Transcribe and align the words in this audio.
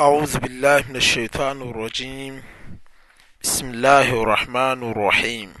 أعوذ 0.00 0.38
بالله 0.38 0.84
من 0.88 0.96
الشيطان 0.96 1.62
الرجيم 1.62 2.42
بسم 3.42 3.66
الله 3.70 4.22
الرحمن 4.22 4.90
الرحيم 4.90 5.54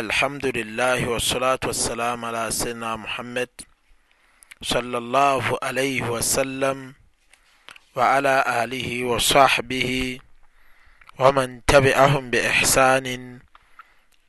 الحمد 0.00 0.46
لله 0.46 1.08
والصلاة 1.08 1.58
والسلام 1.64 2.24
على 2.24 2.50
سيدنا 2.50 2.96
محمد 2.96 3.48
صلى 4.62 4.98
الله 4.98 5.58
عليه 5.62 6.02
وسلم 6.02 6.94
وعلى 7.96 8.44
آله 8.64 9.04
وصحبه 9.04 10.18
ومن 11.18 11.64
تبعهم 11.64 12.30
بإحسان 12.30 13.38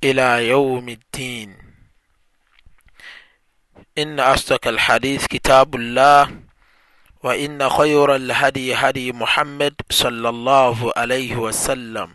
إلى 0.04 0.48
يوم 0.48 0.90
الدين 0.90 1.58
إن 3.98 4.20
أصدق 4.20 4.68
الحديث 4.68 5.28
كتاب 5.28 5.76
الله 5.76 6.32
وإن 7.24 7.70
خير 7.70 8.16
الهدي 8.16 8.74
هدي 8.76 9.12
محمد 9.12 9.74
صلى 9.90 10.30
الله 10.30 10.92
عليه 10.98 11.36
وسلم 11.36 12.10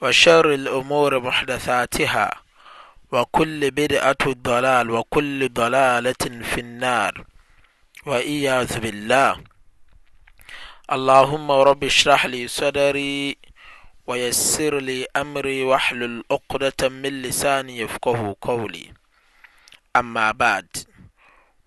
وشر 0.00 0.54
الأمور 0.54 1.20
محدثاتها 1.20 2.30
وكل 3.12 3.70
بدعة 3.70 4.18
ضلال 4.30 4.90
وكل 4.90 5.48
ضلالة 5.52 6.24
في 6.42 6.60
النار 6.60 7.24
وإياذ 8.06 8.78
بالله 8.78 9.40
اللهم 10.92 11.50
رب 11.50 11.84
اشرح 11.84 12.26
لي 12.26 12.48
صدري 12.48 13.36
ويسر 14.06 14.78
لي 14.78 15.06
أمري 15.16 15.62
واحلل 15.64 16.24
عقدة 16.30 16.88
من 16.88 17.22
لساني 17.22 17.78
يفقه 17.78 18.36
قولي 18.40 18.92
أما 19.96 20.30
بعد 20.32 20.66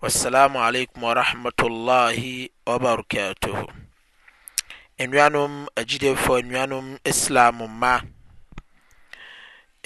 wassalamu 0.02 0.58
alaikum 0.64 1.02
warahmatullahi 1.02 2.50
wabarakatuhu 2.66 3.70
nnuanom 4.98 5.66
agyidefoɔ 5.78 6.42
nnuanom 6.42 6.98
islam 7.06 7.70
ma 7.80 8.02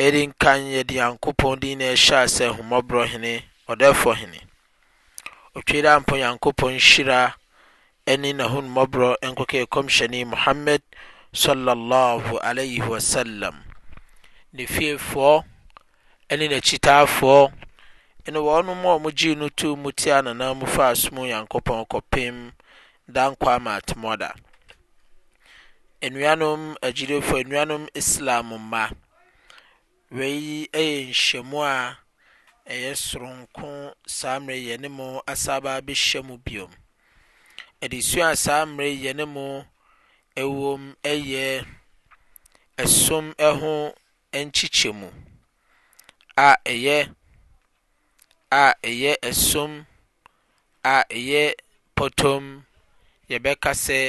ɛdi 0.05 0.21
nkan 0.33 0.61
yɛde 0.73 0.95
nyankopɔn 0.97 1.61
din 1.61 1.79
na 1.79 1.93
ɛhyɛ 1.93 2.17
a 2.17 2.27
sɛ 2.37 2.45
ahomɔborɔ 2.49 3.05
hene 3.11 3.45
ɔdɛfo 3.69 4.17
hene 4.17 4.41
ɔtwe 5.57 5.85
dɛ 5.85 5.91
ampo 5.97 6.15
nyankopɔn 6.17 6.81
hyira 6.87 7.35
ɛne 8.09 8.33
n'ahonmɔborɔ 8.41 9.21
nkɔkɛ 9.29 9.69
kɔmhyɛne 9.69 10.27
muhammad 10.33 10.81
sallallahu 11.37 12.41
alaihi 12.41 12.81
wasallam 12.89 13.63
ne 14.57 14.65
fiefoɔ 14.65 15.45
ɛne 16.33 16.49
n'akyitaafoɔ 16.49 17.66
ɛna 18.27 18.41
wɔnom 18.49 18.81
a 18.83 18.99
wɔn 19.03 19.15
gyee 19.19 19.35
no 19.39 19.49
too 19.49 19.77
mu 19.77 19.91
te 20.01 20.11
ananam 20.11 20.57
mu 20.61 20.67
faa 20.75 20.93
som 21.01 21.15
nyankopɔn 21.21 21.81
kɔpem 21.91 22.37
da 23.15 23.23
nkwa 23.31 23.51
ama 23.57 23.71
atemɔda 23.79 24.29
nnuanom 26.07 26.61
agyilefo 26.87 27.37
nnuanom 27.47 27.85
islam 28.01 28.47
mma 28.59 28.85
wei 30.11 30.37
yɛ 30.75 30.85
nhyɛmu 31.11 31.61
a 31.75 31.79
ɛyɛ 32.73 32.91
soronko 33.07 33.95
saa 34.07 34.39
mmerɛ 34.41 34.61
yɛ 34.75 34.75
ne 34.81 34.89
asaba 35.33 35.71
abɛhyɛ 35.81 36.25
mu 36.27 36.37
biom 36.39 36.71
adesua 37.81 38.33
a 38.35 38.37
saa 38.37 38.67
mmerɛ 38.67 38.91
yɛ 39.05 39.15
ne 39.17 39.25
mo 39.25 39.65
ɛwom 40.37 40.97
ɛyɛ 41.05 41.65
ɛsom 42.79 43.27
ho 43.61 43.95
nkyekyɛ 44.35 44.93
mu 44.95 45.09
a 46.37 46.57
ɛyɛ 46.65 47.15
a 48.51 48.63
ɛyɛ 48.91 49.13
ɛsom 49.29 49.73
a 50.85 50.97
ɛyɛ 51.15 51.43
pɔtɔm 51.97 52.45
yɛbɛka 53.31 53.73
sɛ 53.85 54.01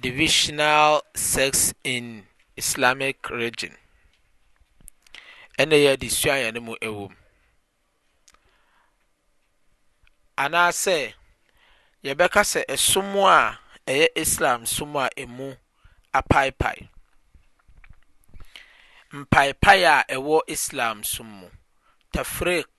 divisional 0.00 1.02
sex 1.16 1.74
in 1.82 2.26
islamic 2.56 3.28
region 3.30 3.76
ɛna 5.58 5.74
ɛyɛ 5.74 5.92
adesua 5.96 6.32
a 6.34 6.42
yɛne 6.44 6.60
mu 6.62 6.74
ɛwɔ 6.76 7.08
mu 7.10 7.16
anaasɛ 10.44 11.14
yɛbɛka 12.04 12.42
sɛ 12.52 12.62
ɛsom 12.74 13.14
a 13.26 13.58
ɛyɛ 13.86 14.06
islam 14.14 14.66
som 14.66 14.96
a 14.96 15.08
ɛmu 15.16 15.56
apaepae 16.14 16.88
mpaepae 19.12 19.82
a 19.84 20.04
ɛwɔ 20.14 20.40
islam 20.46 21.02
som 21.02 21.26
mu 21.40 21.50
tafrik 22.14 22.74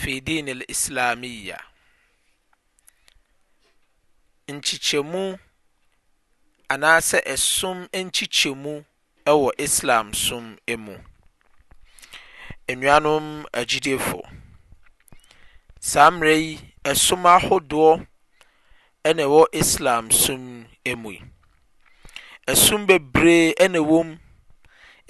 fi 0.00 0.14
din 0.26 0.46
al 0.54 0.62
islamiia 0.74 1.58
nkyikyɛmu 4.54 5.24
anaasɛ 6.72 7.18
ɛsom 7.34 7.78
nkyikyɛmu 8.04 8.72
ɛwɔ 9.30 9.48
islam 9.66 10.06
som 10.24 10.44
mu 10.84 10.94
nnuanom 12.72 13.26
agyidiefo 13.58 14.18
saa 15.88 16.08
mmerɛ 16.10 16.34
yi 16.46 16.54
ɛsom 16.90 17.22
ahodoɔ 17.34 17.92
ne 19.16 19.24
wɔ 19.34 19.44
islam 19.60 20.04
som 20.22 20.40
mu 21.02 21.08
yi 21.16 21.20
ɛsom 22.52 22.80
bebree 22.88 23.54
ne 23.70 23.78
wom 23.90 24.08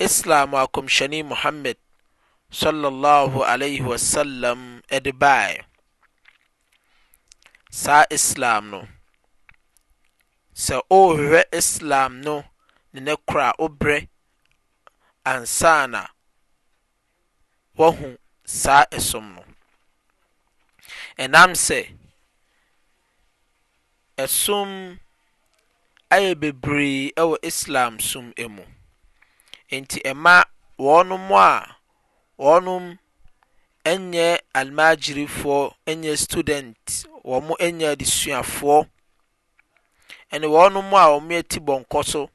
islam 0.06 0.50
akomhyɛnei 0.62 1.25
mohammed 1.25 1.76
salla 2.59 2.87
ala 2.87 3.66
wasalam 3.88 4.62
de 5.03 5.10
baɛ 5.22 5.54
saa 7.81 8.04
islam 8.16 8.65
no 8.72 8.81
sɛ 10.64 10.76
wɔɔ 10.91 11.06
wewrɛ 11.19 11.43
islam 11.60 12.12
no 12.26 12.34
nnɛ 12.94 13.14
kora 13.28 13.48
wo 13.59 13.66
brɛ 13.81 13.98
ansaana 15.32 16.03
wohu 17.78 18.09
saa 18.60 18.84
ɛsom 18.97 19.26
no 19.34 19.43
ɛnam 21.22 21.50
sɛ 21.66 21.81
ɛsom 24.25 24.70
ayɛ 26.14 26.31
bebree 26.41 27.00
wɔ 27.19 27.37
islam 27.50 27.98
som 28.10 28.26
mu 28.54 28.64
nti 29.70 29.98
ɛma 30.10 30.37
wɔɔ 30.78 31.00
no 31.09 31.19
mu 31.19 31.34
a 31.34 31.76
wɔnom 32.43 32.84
nyɛ 33.87 34.28
almagirifoɔ 34.59 35.61
nyɛ 35.87 36.12
student 36.19 37.05
wɔn 37.25 37.77
nyɛ 37.78 37.89
adesuafoɔ 37.95 38.89
ɛne 40.33 40.47
wɔnom 40.49 40.89
a 40.93 41.15
wɔyɛ 41.19 41.49
ti 41.49 41.61
bɔnkɔ 41.61 42.05
so 42.05 42.31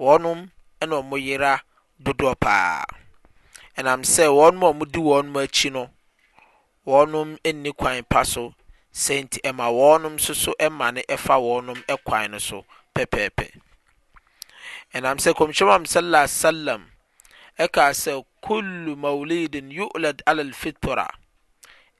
wɔnom 0.00 0.50
na 0.80 0.86
wɔn 0.98 1.22
yera 1.22 1.62
dodoɔ 2.02 2.34
paa 2.40 2.84
ɛnam 3.76 4.02
sɛ 4.02 4.26
wɔnom 4.26 4.66
a 4.70 4.74
wɔdi 4.84 5.00
wɔnom 5.00 5.34
akyi 5.46 5.70
no 5.72 5.90
wɔnom 6.86 7.38
nni 7.44 7.70
kwan 7.76 8.02
pa 8.08 8.24
so 8.24 8.54
sɛ 8.92 9.22
nti 9.24 9.38
ɛma 9.46 9.70
wɔnom 9.70 10.14
nso 10.18 10.32
so 10.34 10.54
ɛma 10.58 10.92
ne 10.94 11.02
ɛfa 11.08 11.38
wɔnom 11.38 11.78
kwan 12.04 12.32
no 12.32 12.38
so 12.40 12.64
pɛpɛɛpɛ 12.96 13.46
ɛnam 14.94 15.18
sɛ 15.22 15.34
kɔmhyɛm 15.34 15.70
am 15.74 15.84
sallallahu 15.86 16.24
alaihi 16.24 16.38
wasallam 16.42 16.82
ɛkaa 17.58 17.90
sɛ 17.94 18.24
kullu 18.40 18.96
maulidin 18.96 19.70
yu'lad 19.70 20.20
alal 20.26 20.52
fitra 20.52 21.08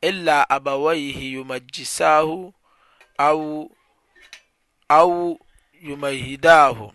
illa 0.02 0.46
abawaihi 0.50 1.26
yumajjisahu 1.34 2.54
au 3.28 3.42
au 4.98 5.12
yumahidahu 5.88 6.86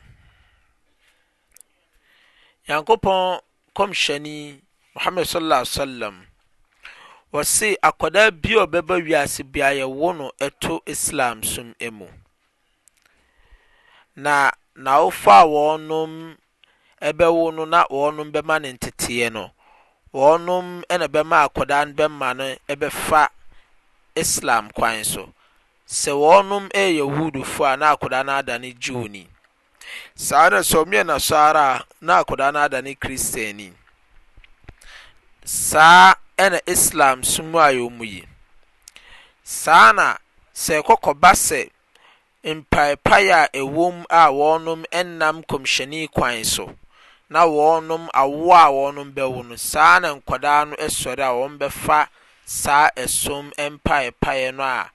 nyankopɔn 2.68 3.22
kɔmhyɛni 3.78 4.36
muhammad 4.96 5.26
sallallahu 5.32 5.62
alaihi 5.62 5.76
wasallam 5.80 6.16
wɔse 7.34 7.68
akwadaa 7.88 8.32
bi 8.42 8.52
a 8.58 8.64
ɔbɛba 8.66 8.96
wiase 9.06 9.44
bia 9.52 9.70
yɛwo 9.80 10.16
no 10.18 10.32
ɛto 10.40 10.80
islam 10.88 11.44
sun 11.44 11.76
mu 11.98 12.08
na 14.16 14.52
n'awofo 14.78 15.32
a 15.32 16.38
ɛbɛwo 17.08 17.46
no 17.56 17.66
na 17.66 17.82
ɔɔnom 17.98 18.30
bɛma 18.34 18.56
no 18.62 18.68
nteteɛ 18.72 19.32
no 19.34 19.44
ɔɔnom 20.24 20.68
na 21.00 21.08
bɛma 21.14 21.38
akɔdaa 21.46 21.84
n 21.88 21.94
bɛma 21.94 22.34
no 22.38 22.56
bɛfa 22.74 23.28
islam 24.16 24.70
kwan 24.72 25.04
so 25.04 25.34
sɛ 25.88 26.12
ɔɔnom 26.16 26.72
ɛyɛ 26.72 27.04
hodofo 27.18 27.66
a 27.68 27.76
na 27.78 27.96
akoda 27.96 28.24
no 28.26 28.32
adane 28.42 28.74
jeni 28.80 29.28
saa 30.16 30.50
na 30.50 30.58
sɛɔmi 30.60 30.98
ɛnaso 31.04 31.36
aaraa 31.36 31.84
na 32.02 32.24
akɔda 32.24 32.54
no 32.54 32.60
ada 32.60 32.82
ne 32.82 32.96
kristanni 32.96 33.74
saa 35.44 36.16
ɛna 36.38 36.62
islam 36.66 37.24
so 37.24 37.44
muaɛo 37.44 37.92
mu 37.92 38.06
yi 38.06 38.24
saa 39.44 39.92
na 39.92 40.16
sɛ 40.56 40.82
ɛkɔkɔba 40.82 41.32
sɛ 41.48 41.70
mpaepae 42.44 43.30
a 43.32 43.48
ɛwom 43.58 44.06
a 44.10 44.32
wɔɔnom 44.32 45.18
nam 45.20 45.44
komihyɛni 45.44 46.10
kwan 46.10 46.46
so 46.46 46.76
na 47.34 47.44
wɔnom 47.56 48.04
awoɔ 48.22 48.56
a 48.62 48.68
wɔnom 48.78 49.10
bɛwo 49.16 49.40
no 49.50 49.56
saa 49.56 49.98
na 50.00 50.14
nkwadaa 50.16 50.62
no 50.70 50.76
sɔre 51.02 51.24
a 51.26 51.34
wɔn 51.40 51.54
bɛfa 51.60 52.08
saa 52.46 52.90
ɛsom 53.04 53.46
mpaeɛpaeɛ 53.74 54.54
no 54.54 54.62
a 54.64 54.92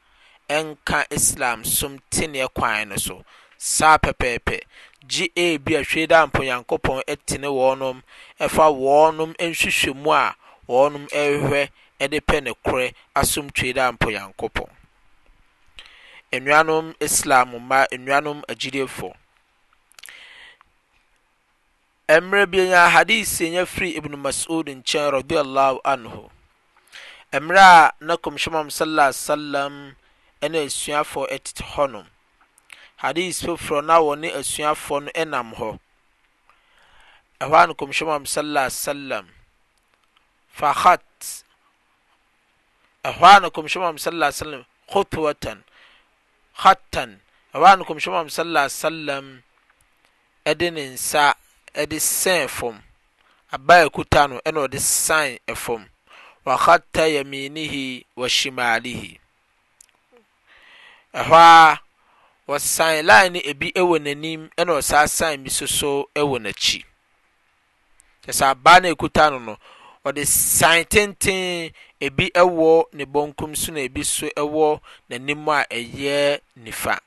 ɛnka 0.49 1.05
islam 1.11 1.64
som 1.64 1.99
teneɛ 2.11 2.46
kwan 2.55 2.90
no 2.90 2.96
so 2.96 3.25
saa 3.58 3.99
pɛpɛɛpɛ 3.99 4.61
gye 5.11 5.29
ebi 5.35 5.75
a 5.75 5.81
hwee 5.82 6.06
da 6.06 6.26
mpo 6.26 6.43
nyankopɔn 6.46 7.02
tene 7.26 7.49
wɔnom 7.58 8.02
ɛfa 8.38 8.67
wɔnom 8.87 9.31
nhwehwɛmu 9.34 10.11
a 10.14 10.37
wɔnom 10.73 11.05
ɛhwɛ 11.11 11.69
ɛde 12.00 12.19
pɛ 12.29 12.43
ne 12.44 12.52
korɛ 12.64 12.94
asomtwe 13.17 13.75
da 13.75 13.91
mpo 13.91 14.08
nyankopɔn 14.14 14.70
nnuanom 16.32 16.94
islam 17.00 17.49
mma 17.58 17.87
nnuanom 17.91 18.44
agyidiefoɔ 18.46 19.12
mmerɛ 22.16 22.46
bienya 22.46 22.88
hadise 22.94 23.44
enya 23.46 23.62
afiri 23.62 23.90
ibne 23.99 24.16
masod 24.16 24.66
nkyɛn 24.72 25.10
radialh 25.12 25.78
anho 25.84 26.31
mmerɛ 27.32 27.60
a 27.60 27.93
na 28.05 28.16
komhwomam 28.16 28.69
sasm 28.78 29.93
ɛne 30.43 30.58
asuafoɔ 30.64 31.28
ɛtete 31.28 31.62
hɔ 31.76 31.90
no 31.93 32.06
hadise 33.02 33.40
foforɔ 33.44 33.84
no 33.84 33.94
wɔ 34.08 34.19
ne 34.19 34.28
asuafoɔ 34.32 35.02
no 35.05 35.10
ɛnam 35.12 35.52
hɔ 35.56 35.78
ɛhɔ 37.40 37.62
a 37.62 37.66
no 37.66 37.75
komhwomam 37.75 38.25
saa 38.26 38.69
salm 38.70 39.28
fa 40.49 40.72
hat 40.72 41.44
ɛhɔ 43.05 43.37
a 43.37 43.40
no 43.40 43.50
komhwomamsasam 43.50 44.64
hotwatan 44.96 45.60
hattan 46.64 47.20
ɛhɔ 47.55 47.72
a 47.72 47.76
no 47.76 47.84
komhwomam 47.84 48.31
sa 48.32 48.43
salm 48.69 49.43
ɛde 50.46 50.72
ne 50.72 50.94
nsa 50.96 51.34
de 51.87 51.97
sɛn 52.01 52.49
fam 52.49 52.83
abaa 53.55 53.83
a 53.85 53.87
ɛkuta 53.87 54.29
no 54.29 54.41
na 54.45 54.61
ɔde 54.67 54.79
san 54.81 55.39
fam 55.57 55.87
wakata 56.45 57.03
yaminihi 57.15 58.05
wa 58.17 58.27
ɛhɔ 58.27 59.19
a 61.35 61.79
wɔsan 62.49 63.03
line 63.05 63.33
no 63.35 63.41
ebi 63.45 63.73
wɔ 63.75 63.99
n'anim 64.03 64.51
na 64.57 64.65
ɔsan 64.73 65.09
san 65.09 65.43
bi 65.43 65.51
soso 65.51 66.07
wɔ 66.17 66.39
n'akyi 66.41 66.85
kyɛ 68.25 68.43
abaa 68.49 68.81
no 68.83 68.89
a 68.89 68.93
ɛkuta 68.97 69.31
no 69.31 69.39
no 69.39 69.57
ɔde 70.05 70.27
san 70.27 70.85
tenten 70.85 71.71
ebi 72.01 72.31
wɔ 72.35 72.85
ne 72.93 73.05
bɔnkum 73.05 73.57
so 73.57 73.73
na 73.73 73.81
ebi 73.81 74.05
so 74.05 74.27
wɔ 74.37 74.81
n'anim 75.09 75.49
a 75.49 75.65
ɛyɛ 75.73 76.41
nifa 76.59 76.99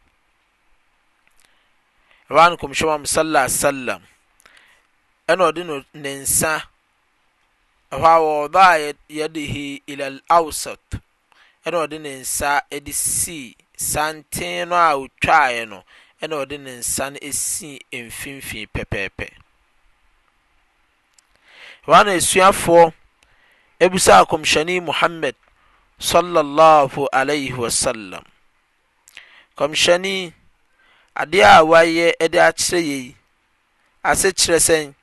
ɛhɔ 2.29 2.45
a 2.45 2.49
no 2.49 2.55
kɔmhyɛn 2.57 2.99
mu 3.01 3.05
sallallahu 3.05 3.45
alaihi 3.45 3.53
wa 3.53 3.71
sallam 3.71 4.03
ɛna 5.29 5.43
ɔde 5.51 5.61
ne 5.93 6.13
nsa 6.21 6.53
ɛhɔ 7.93 8.05
a 8.05 8.17
wɔba 8.23 8.61
a 8.73 8.93
yɛde 9.13 9.41
hi 9.51 9.81
ilal 9.91 10.17
awsat 10.29 10.85
ɛna 11.65 11.77
ɔde 11.85 11.99
ne 12.01 12.19
nsa 12.21 12.61
de 12.69 12.93
sii 12.93 13.55
santen 13.77 14.69
no 14.69 14.75
a 14.75 14.93
ɔtwaeɛ 14.97 15.67
no 15.69 15.83
ɛna 16.21 16.35
ɔde 16.45 16.59
ne 16.59 16.71
nsa 16.79 17.11
no 17.13 17.17
esii 17.21 17.79
mfimfini 17.91 18.67
pɛpɛɛpɛ 18.71 19.27
wɔn 21.87 22.05
na 22.05 22.11
esuafoɔ 22.17 22.93
ebusa 23.79 24.21
akɔmhyɛni 24.23 24.81
muhammed 24.83 25.35
sallallahu 25.99 27.07
alayhi 27.13 27.53
wa 27.57 27.67
sallam 27.69 28.23
kɔmhyɛni 29.57 30.33
adeɛ 31.15 31.45
a 31.45 31.61
wayɛ 31.65 32.29
de 32.31 32.37
akyerɛ 32.37 32.79
yɛ 32.81 32.97
yi 33.05 33.15
ase 34.03 34.31
kyerɛ 34.33 34.59
sɛn 34.59 34.95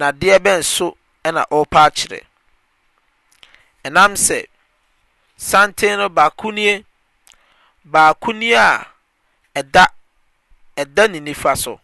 nadeɛ 0.00 0.34
bɛn 0.44 0.58
so 0.74 0.86
ɛna 1.26 1.42
ɔpɛ 1.58 1.78
akyerɛ 1.86 2.18
ɛnam 3.86 4.12
sɛ 4.24 4.38
sante 5.48 5.86
no 5.98 6.06
baakoni 6.16 6.68
baakoni 7.92 8.50
a 8.64 8.86
ɛdaɛda 9.58 11.04
ne 11.10 11.18
nifa 11.20 11.56
so 11.56 11.80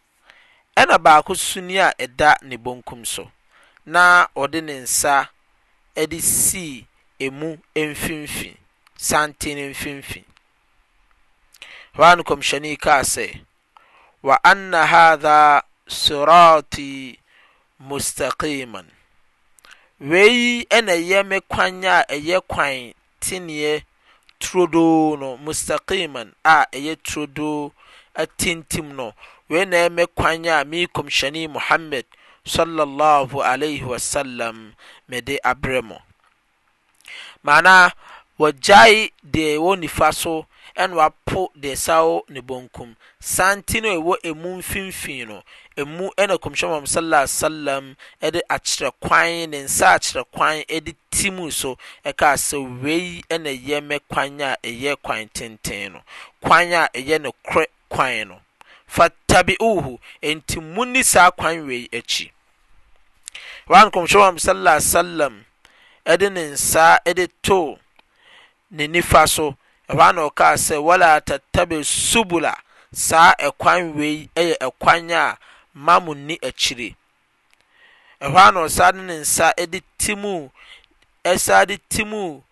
ɛna 0.76 0.96
baako 1.04 1.34
su 1.34 1.60
ni 1.60 1.76
a 1.78 1.92
ɛda 1.98 2.42
ne 2.42 2.56
bonkum 2.56 3.04
so 3.06 3.30
na 3.84 4.26
ɔde 4.36 4.62
ne 4.64 4.80
nsa 4.82 5.28
de 5.94 6.20
sii 6.22 6.86
emu 7.18 7.56
mfinmfi 7.76 8.56
santen 8.96 9.58
no 9.58 9.74
finmfi 9.80 10.22
h 11.92 12.00
a 12.00 12.08
n 12.16 12.22
komsyɛneikar 12.22 13.02
sɛ 13.02 13.42
waanna 14.22 14.86
hadha 14.86 15.62
suraty 15.88 17.18
mustqiman 17.80 18.86
weiyi 20.00 20.66
na 20.82 20.92
yɛ 21.10 21.22
me 21.28 21.38
kwan 21.48 21.82
a 21.84 22.02
ɛyɛ 22.10 22.40
kwan 22.48 22.94
teneɛ 23.20 23.82
turodoo 24.40 25.16
no 25.18 25.36
mustakiman 25.38 26.34
a 26.44 26.66
ɛyɛ 26.72 26.96
turodoo 27.04 27.72
atintim 28.14 28.96
no 28.96 29.14
wei 29.48 29.64
neɛme 29.64 30.06
kwan 30.14 30.44
a 30.46 30.64
mekomhyɛne 30.64 31.48
muhamad 31.52 32.04
ssm 32.44 32.74
mede 35.08 35.38
aberɛ 35.44 35.80
mɔ 35.88 35.96
maana 37.42 37.92
wɔ 38.38 38.52
gyae 38.64 39.10
deɛ 39.24 39.58
wɔ 39.58 39.76
nifa 39.78 40.12
so 40.14 40.46
na 40.76 40.86
wapo 40.88 41.48
deɛ 41.58 41.76
sawo 41.76 42.22
ne 42.28 42.40
bonkum 42.40 42.94
santi 43.20 43.80
ne 43.80 43.96
ɛwɔ 43.98 44.14
ɛmum 44.24 44.58
finmfii 44.62 45.26
no 45.26 45.42
ɛmu 45.80 46.06
na 46.28 46.36
komhwɛa 46.36 47.26
ssm 47.26 47.94
de 48.32 48.40
akyerɛ 48.56 48.88
kwan 49.02 49.50
ne 49.50 49.58
nsa 49.64 49.88
akyerɛ 49.96 50.22
kwan 50.34 50.62
de 50.84 50.92
ti 51.10 51.30
mu 51.30 51.50
so 51.50 51.76
ɛka 52.04 52.28
sɛ 52.46 52.58
wei 52.82 53.22
ne 53.38 53.52
yɛmɛ 53.54 54.00
kwan 54.10 54.40
a 54.40 54.56
ɛyɛ 54.62 54.96
kwan 55.02 55.28
tenten 55.34 55.92
no 55.92 56.02
kwan 56.42 56.72
a 56.72 56.88
ɛyɛ 56.94 57.20
ne 57.22 57.30
krɛ 57.46 57.66
kwan 57.88 58.28
no 58.28 58.40
fattabiuhu 58.90 59.98
ntimuni 60.22 61.04
saa 61.04 61.30
kwan 61.30 61.66
wei 61.68 61.88
akyi 61.92 62.30
n 63.70 63.90
komhwɛam 63.94 64.36
ssm 64.38 65.44
de 66.18 66.30
ne 66.30 66.42
nsa 66.52 66.98
de 67.04 67.28
to 67.42 67.78
nenifa 68.74 69.28
so 69.28 69.54
nɔka 69.88 70.48
sɛ 70.66 70.82
wala 70.82 71.20
tattabie 71.24 71.84
subula 71.84 72.56
saa 72.90 73.32
ɛkwanwei 73.38 74.28
yɛ 74.34 74.56
ɛkwan 74.58 75.10
a 75.12 75.38
mam 75.84 76.04
nni 76.22 76.36
akyire 76.48 76.88
ɛhɔ 78.24 78.36
a 78.46 78.48
no 78.54 78.58
ɔ 78.66 78.68
sade 78.76 78.98
ne 79.06 79.14
nsasa 79.22 79.66
de 81.68 81.76
ti 81.88 82.02
mu 82.10 82.42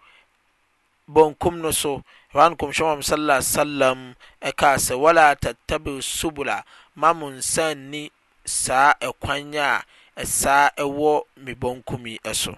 bɔnkum 1.10 1.54
no 1.62 1.70
so 1.72 2.02
ɛhɔ 2.32 2.46
a 2.46 2.48
no 2.50 2.56
komhwɛam 2.56 3.00
slalsalm 3.08 4.00
ɛka 4.40 4.68
sɛ 4.86 4.94
wala 4.98 5.36
tattabire 5.42 6.02
subula 6.02 6.62
mam 6.94 7.20
nsannni 7.38 8.10
saa 8.44 8.92
ɛkwanɛ 9.08 9.58
a 9.58 9.82
ɛsaa 10.22 10.70
ɛwɔ 10.76 11.24
me 11.42 11.52
bɔnkumi 11.54 12.18
ɛso 12.22 12.52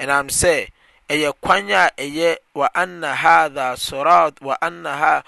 ɛnam 0.00 0.26
sɛ 0.40 0.68
ɛyɛ 1.08 1.32
kwanɛ 1.42 1.74
a 1.74 1.88
ɛyɛ 2.10 2.36
waana 2.54 3.14
hada 3.14 3.76
srat 3.76 4.34
waana 4.40 5.22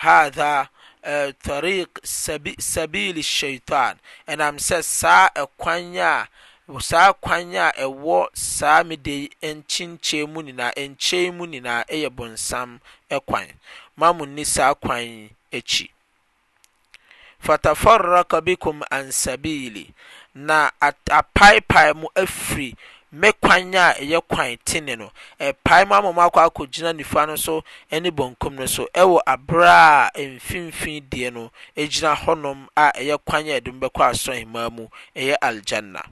haha 0.00 0.66
Eh, 1.08 1.32
tariq 1.44 1.90
sabili 2.72 3.22
shaitan 3.36 3.94
ɛnam 4.32 4.56
sɛ 4.66 4.78
saa 4.98 5.26
ɛkwan 5.42 5.94
a 5.96 6.26
saa 6.88 7.12
kwan 7.22 7.54
a 7.54 7.66
ɛwɔ 7.84 8.18
saa 8.34 8.82
mede 8.82 9.14
yi 9.42 10.26
mu 10.32 10.40
nyinaa 10.46 10.72
nkyɛn 10.86 11.32
mu 11.38 11.44
nyinaa 11.52 11.84
ɛyɛ 11.94 12.10
bonsam 12.16 12.80
ɛkwan 13.16 13.48
ma 13.96 14.12
mo 14.12 14.24
nni 14.26 14.44
saa 14.54 14.74
kwan 14.74 15.02
yi 15.12 15.18
akyi 15.56 15.90
fatafarraka 17.44 18.40
bikum 18.42 18.82
an 18.90 19.06
sabili 19.22 19.94
na 20.34 20.70
apaepae 20.82 21.94
mu 21.94 22.08
afiri 22.16 22.74
me 23.20 23.30
kwan 23.40 23.74
a 23.74 23.86
ɛyɛ 23.94 24.18
kwan 24.30 24.58
tene 24.66 24.92
no 24.98 25.06
ɛpae 25.40 25.82
mu 25.88 25.94
ama 25.94 26.12
mo 26.12 26.20
akɔ 26.20 26.40
akɔgyina 26.46 26.92
nifa 26.92 27.26
no 27.26 27.36
so 27.36 27.64
ne 27.90 28.10
benkum 28.10 28.54
no 28.56 28.66
so 28.66 28.86
ɛwɔ 28.94 29.20
abera 29.26 30.10
a 30.14 30.20
mfimfini 30.34 31.00
deɛ 31.10 31.32
no 31.32 31.50
gyina 31.76 32.14
hɔnom 32.14 32.66
a 32.76 32.92
ɛyɛ 32.92 33.18
kwan 33.24 33.48
a 33.48 33.58
ɛde 33.60 33.72
bɛkɔ 33.80 34.02
asɔnhema 34.10 34.70
mu 34.72 34.88
ɛyɛ 35.16 35.36
aljanna 35.40 36.02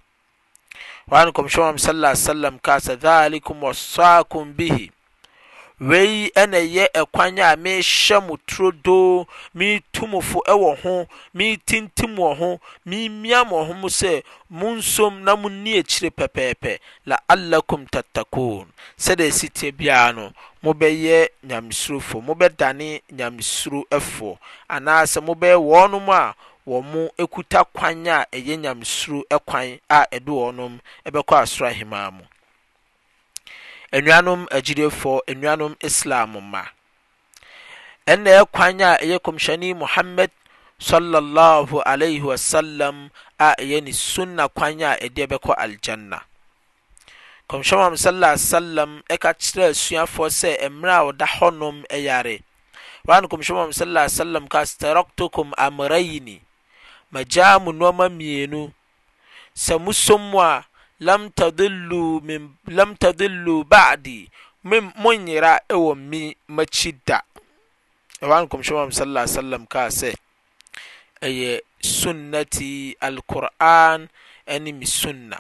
وعن 1.10 1.32
كم 1.36 1.48
شوام 1.48 1.76
صلى 1.76 1.92
الله 1.94 2.08
عليه 2.16 2.24
وسلم 2.24 2.54
قال 2.64 2.80
ذلكم 2.80 3.56
وصاكم 3.64 4.52
به 4.56 4.88
wei 5.80 6.30
na 6.46 6.58
ɛyɛ 6.58 6.84
ɛkwan 7.00 7.36
a 7.40 7.56
merehyɛ 7.56 8.20
mo 8.20 8.36
turodoo 8.46 9.26
meretu 9.54 10.06
mo 10.06 10.20
fo 10.20 10.38
wɔ 10.46 10.76
ho 10.82 11.06
meretintim 11.34 12.14
wɔ 12.16 12.36
ho 12.38 12.60
meremia 12.86 13.44
mo 13.44 13.64
ho 13.64 13.74
sɛ 13.88 14.22
monsom 14.48 15.24
na 15.24 15.34
monni 15.34 15.78
akyire 15.80 16.10
pɛpɛɛpɛ 16.14 16.78
la'allakum 17.08 17.86
tattakoon 17.90 18.68
sɛdeɛ 18.96 19.28
ɛsiteɛ 19.30 19.72
biara 19.76 20.12
no 20.12 20.32
mobɛyɛ 20.62 21.28
nyamesurofo 21.42 22.20
mobɛdane 22.22 23.02
nyamesuro 23.10 23.82
foɔ 23.90 24.38
anaasɛ 24.68 25.18
mobɛyɛ 25.26 25.58
wɔnom 25.58 26.08
a 26.08 26.36
wɔn 26.70 27.28
kuta 27.28 27.64
kwan 27.74 28.06
a 28.06 28.24
ɛyɛ 28.30 28.60
nyamesuro 28.60 29.24
kwan 29.44 29.80
a 29.90 30.06
ɛde 30.12 30.26
wɔnom 30.30 30.78
ɛbɛkɔ 31.04 31.34
asoro 31.42 31.66
ahemaa 31.68 32.12
mu 32.12 32.22
nnuanom 33.94 34.40
agyilefoɔ 34.56 35.16
nnuanom 35.34 35.74
islam 35.88 36.30
mma 36.44 36.62
ɛnna 38.12 38.30
ɛkwan 38.42 38.80
a 38.88 38.98
ɛyɛ 39.02 39.16
kɔmhyɛne 39.24 39.68
muhammad 39.82 40.30
sallallahu 40.88 41.74
alaihi 41.92 42.30
sallam 42.38 43.10
a 43.38 43.48
ɛyɛ 43.62 43.78
ne 43.84 43.92
sunna 43.92 44.48
kwan 44.48 44.82
a 44.82 44.90
ɛde 45.04 45.22
bɛkɔ 45.32 45.52
aljanna 45.64 46.18
kɔmhyɛn 47.48 47.76
muhammad 47.78 47.98
sallallahu 48.06 48.34
alaihi 48.36 48.54
sallam 48.58 48.90
ɛka 49.14 49.30
kyerɛ 49.42 49.66
asuafoɔ 49.74 50.26
sɛ 50.40 50.50
mmerɛ 50.74 50.92
a 50.98 51.04
ɔda 51.10 51.26
hɔnom 51.38 51.76
ɛyare 51.94 52.42
wani 53.06 53.28
kɔmhyɛn 53.30 53.54
muhammad 53.54 53.76
sallallahu 53.78 54.06
alaihi 54.10 54.18
wasallam 54.18 54.48
ka 54.50 54.60
starɔktokum 54.72 55.48
amrayini 55.56 56.38
magyaa 57.14 57.62
mu 57.64 57.70
nneɛma 57.72 58.10
mmienu 58.10 58.72
sɛ 59.54 59.78
musom 59.78 60.18
mu 60.30 60.38
a 60.42 60.66
lamtadilu 61.00 62.20
badi 63.70 64.28
moyera 65.02 65.52
ɛwɔ 65.72 65.92
me 66.10 66.22
makhi 66.54 66.90
da 67.06 67.18
wn 68.22 68.48
kmhw 68.50 68.90
saala 68.96 69.22
salm 69.34 69.64
ka 69.72 69.82
sɛ 69.98 70.10
ɛyɛ 71.26 71.52
sunnati 71.82 72.96
alquran 73.00 74.08
ne 74.62 74.72
me 74.72 74.86
sunna 74.86 75.38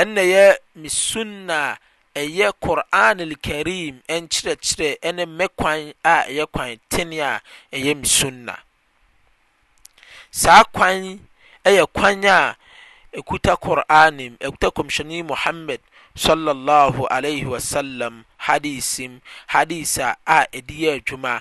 ɛne 0.00 0.20
yɛ 0.32 0.56
me 0.74 0.88
sunnaa 0.88 1.76
ɛyɛ 2.16 2.48
quran 2.62 3.20
alkarim 3.24 4.00
nkyerɛkyerɛ 4.08 5.12
ne 5.14 5.24
me 5.26 5.46
kwan 5.56 5.92
a 6.04 6.14
ɛyɛ 6.28 6.46
kwan 6.52 6.80
tene 6.88 7.20
a 7.20 7.40
ɛyɛ 7.72 7.94
me 8.00 8.06
sunna 8.08 8.58
saa 10.30 10.64
kwan 10.64 11.20
yɛ 11.64 11.86
kwana 11.94 12.56
ekuta 13.12 13.56
qur'anim 13.56 14.34
ekuta 14.40 14.70
komishani 14.70 15.22
muhammad 15.22 15.80
sallallahu 16.16 17.06
alaihi 17.08 17.44
wasallam 17.48 18.24
hadisim 18.36 19.20
hadisa 19.48 20.16
a 20.26 20.38
ɛdi 20.58 20.74
yɛ 20.84 20.92
adwuma 21.00 21.32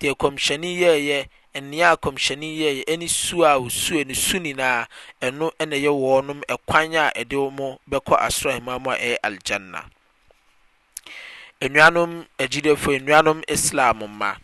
deɛ 0.00 0.12
kɔmhyɛni 0.20 0.70
yɛ 0.84 1.18
nnea 1.60 1.92
a 1.96 1.96
kɔmhyɛni 1.96 2.48
yɛ 2.60 2.68
ɛne 2.92 3.08
su 3.08 3.42
a 3.44 3.54
osuo 3.58 4.04
ne 4.06 4.14
su 4.14 4.36
nyinaa 4.38 4.84
ɛno 5.22 5.50
ɛna 5.58 5.76
yɛ 5.84 5.88
wɔnom 6.04 6.44
ɛkwan 6.54 6.92
a 6.96 7.04
ɛde 7.18 7.34
wɔn 7.40 7.78
bɛkɔ 7.90 8.14
asoro 8.26 8.52
ɛma 8.58 8.76
a 8.76 8.90
ɛyɛ 9.00 9.16
aljanna 9.24 9.88
nnuanom 11.60 12.26
agyilefo 12.38 12.90
nnuanom 13.00 13.42
islam 13.48 13.98
mma 14.04 14.36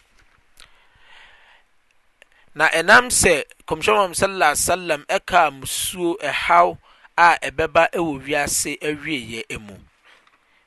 na 2.58 2.66
ɛnam 2.78 3.06
sɛ 3.20 3.34
kɔmsyɛam 3.68 4.12
ssm 4.20 5.02
ɛka 5.16 5.40
musuo 5.58 6.10
ɛhaw 6.30 6.68
a 7.16 7.28
ɛbɛba 7.48 7.84
ɛwɔ 7.96 8.12
wiase 8.26 8.72
awie 8.88 9.42
mu 9.64 9.74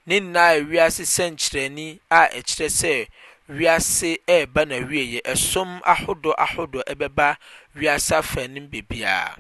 ne 0.08 0.20
nna 0.20 0.46
wiase 0.72 1.04
sɛnkyerɛni 1.16 2.00
a 2.12 2.22
ɛkyerɛ 2.38 2.68
sɛ 2.82 3.08
wiase 3.50 4.12
ba 4.54 4.62
nowie 4.66 5.22
ɛsom 5.24 5.82
ahodɔ 5.94 6.36
ahodɔ 6.46 6.84
bɛba 7.02 7.38
wiase 7.76 8.12
afanem 8.20 8.68
bebia 8.70 9.38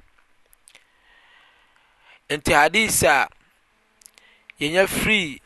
nti 2.29 2.51
hadis 2.53 3.03
a 3.03 3.27
yɛnya 4.59 4.87
frii 4.87 5.41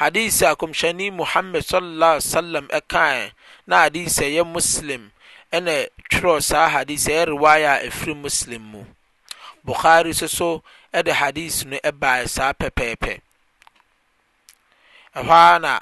hadis 0.00 0.42
a 0.42 0.56
kɔmhyɛne 0.56 1.12
mohamad 1.12 1.62
ssm 1.62 2.66
ɛka 2.68 3.30
na 3.68 3.84
hades 3.86 4.18
sɛ 4.18 4.26
yɛ 4.34 4.42
muslem 4.44 5.12
ɛna 5.52 5.86
twerɛ 6.14 6.40
saa 6.50 6.68
hadis 6.74 7.04
ɛyɛ 7.10 7.24
riwaya 7.34 7.72
a 7.74 7.82
ɛfiri 7.88 8.14
muslim 8.22 8.62
mu 8.72 8.80
bukhari 9.66 10.10
nso 10.14 10.28
so 10.28 10.50
ɛde 10.94 11.12
hadis 11.12 11.64
no 11.64 11.76
ɛbaeɛ 11.82 12.28
saa 12.28 12.52
pɛpɛɛpɛ 12.52 13.18
ɛhɔ 15.18 15.32
a 15.32 15.58
na 15.58 15.72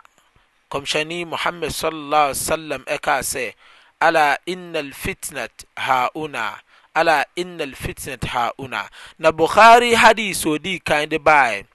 kɔmhyɛni 0.71 1.27
muhammad 1.27 1.71
sallallahu 1.71 2.33
alaihi 2.33 2.41
wasallam 2.41 2.83
ɛkaa 2.97 3.21
sɛ 3.33 3.55
ala 4.01 4.39
innal 4.47 4.91
fitnat 5.03 5.65
hauna 5.77 6.61
ala 6.95 7.25
innal 7.37 7.75
fitnat 7.83 8.25
hauna 8.35 8.89
na 9.19 9.33
bukhari 9.33 9.95
hadis 9.95 10.45
odii 10.47 10.81
kan 10.83 11.09
de 11.12 11.19
baeɛ 11.19 11.67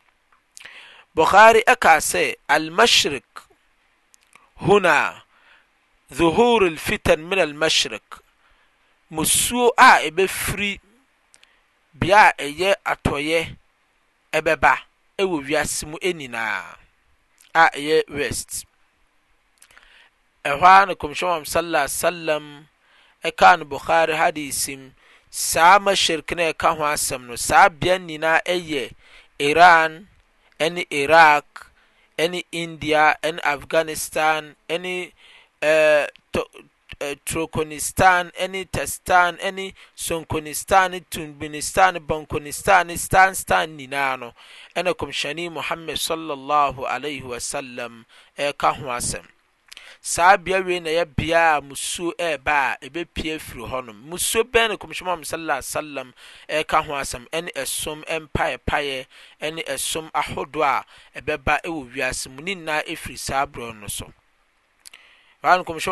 bukhari 1.16 1.62
ɛkaa 1.68 2.00
sɛ 2.02 2.34
al 2.50 2.74
huna 4.66 5.22
ظهور 6.14 6.64
الفتن 6.64 7.20
من 7.20 7.36
المشرق 7.40 8.24
mosuo 9.16 9.72
a 9.88 10.04
ɛbɛfiri 10.08 10.72
bea 12.00 12.22
a 12.30 12.34
ɛyɛ 12.44 12.70
atɔyɛ 12.92 13.40
bɛba 14.46 14.74
ɛwɔ 15.20 15.36
wiase 15.48 15.82
mu 15.90 15.98
nyinaa 16.18 16.76
a 17.62 17.70
ɛyɛ 17.76 17.98
west 18.18 18.66
ɛhɔ 20.46 20.64
ar 20.64 20.86
no 20.88 20.94
komhwɛwam 20.96 21.48
sala 21.48 21.88
salm 21.88 22.68
ɛkarno 23.24 23.64
bohari 23.70 24.14
hadise 24.22 24.70
m 24.78 24.94
saa 25.32 25.80
ma 25.80 25.92
hyɛrike 25.92 26.36
ne 26.36 26.52
ɛka 26.52 26.76
ho 26.78 26.84
asɛm 26.84 27.28
no 27.28 27.36
saa 27.36 27.70
bea 27.70 27.98
nyinaa 28.00 28.44
ɛyɛ 28.46 28.92
iran 29.40 30.08
ne 30.60 30.86
irak 30.92 31.72
ne 32.20 32.44
india 32.52 33.16
ne 33.24 33.40
afghanistan 33.42 34.56
ne 34.70 35.14
eh, 35.62 36.08
Eh, 37.00 37.16
troconistan 37.24 38.32
ne 38.50 38.62
tɛstan 38.66 39.36
ne 39.58 39.66
sonkonistan 39.96 40.92
n 40.96 41.06
turministann 41.12 41.96
bunconistan 42.08 42.88
n 42.92 42.98
stanstan 42.98 43.68
nyinaa 43.78 44.16
no 44.22 44.30
ɛna 44.78 44.92
komhyɛne 45.00 45.44
mohammed 45.58 45.96
shwsm 46.06 46.82
ɛɛka 48.42 48.70
eh, 48.72 48.78
ho 48.80 48.88
asɛm 49.00 49.26
saa 50.02 50.38
beawiei 50.38 50.80
na 50.82 50.90
yɛ 50.90 51.06
bea 51.16 51.58
a 51.58 51.62
musuo 51.62 52.10
ɛɛba 52.18 52.58
a 52.74 52.78
ɛbɛpua 52.88 53.40
firi 53.46 53.64
hɔnom 53.72 53.98
musuo 54.10 54.42
bɛɛne 54.54 54.76
komhyɛn 54.82 55.20
m 55.20 55.22
ssalam 55.62 56.14
ɛɛka 56.50 56.78
ho 56.86 56.94
asɛm 57.04 57.28
ɛne 57.32 57.50
ɛsom 57.54 58.00
ɛmpaɛ 58.16 58.52
paeɛ 58.70 59.06
ɛne 59.42 59.62
ɛsom 59.74 60.10
ahodoɔ 60.20 60.66
a 60.66 60.86
ɛbɛba 61.22 61.60
ɛwɔ 61.64 61.94
wiasemunne 61.94 62.56
nnaa 62.58 62.82
firi 62.98 63.18
saa 63.18 63.46
borɔn 63.46 63.82
no 63.82 63.88
so 63.88 64.12
kh 65.42 65.86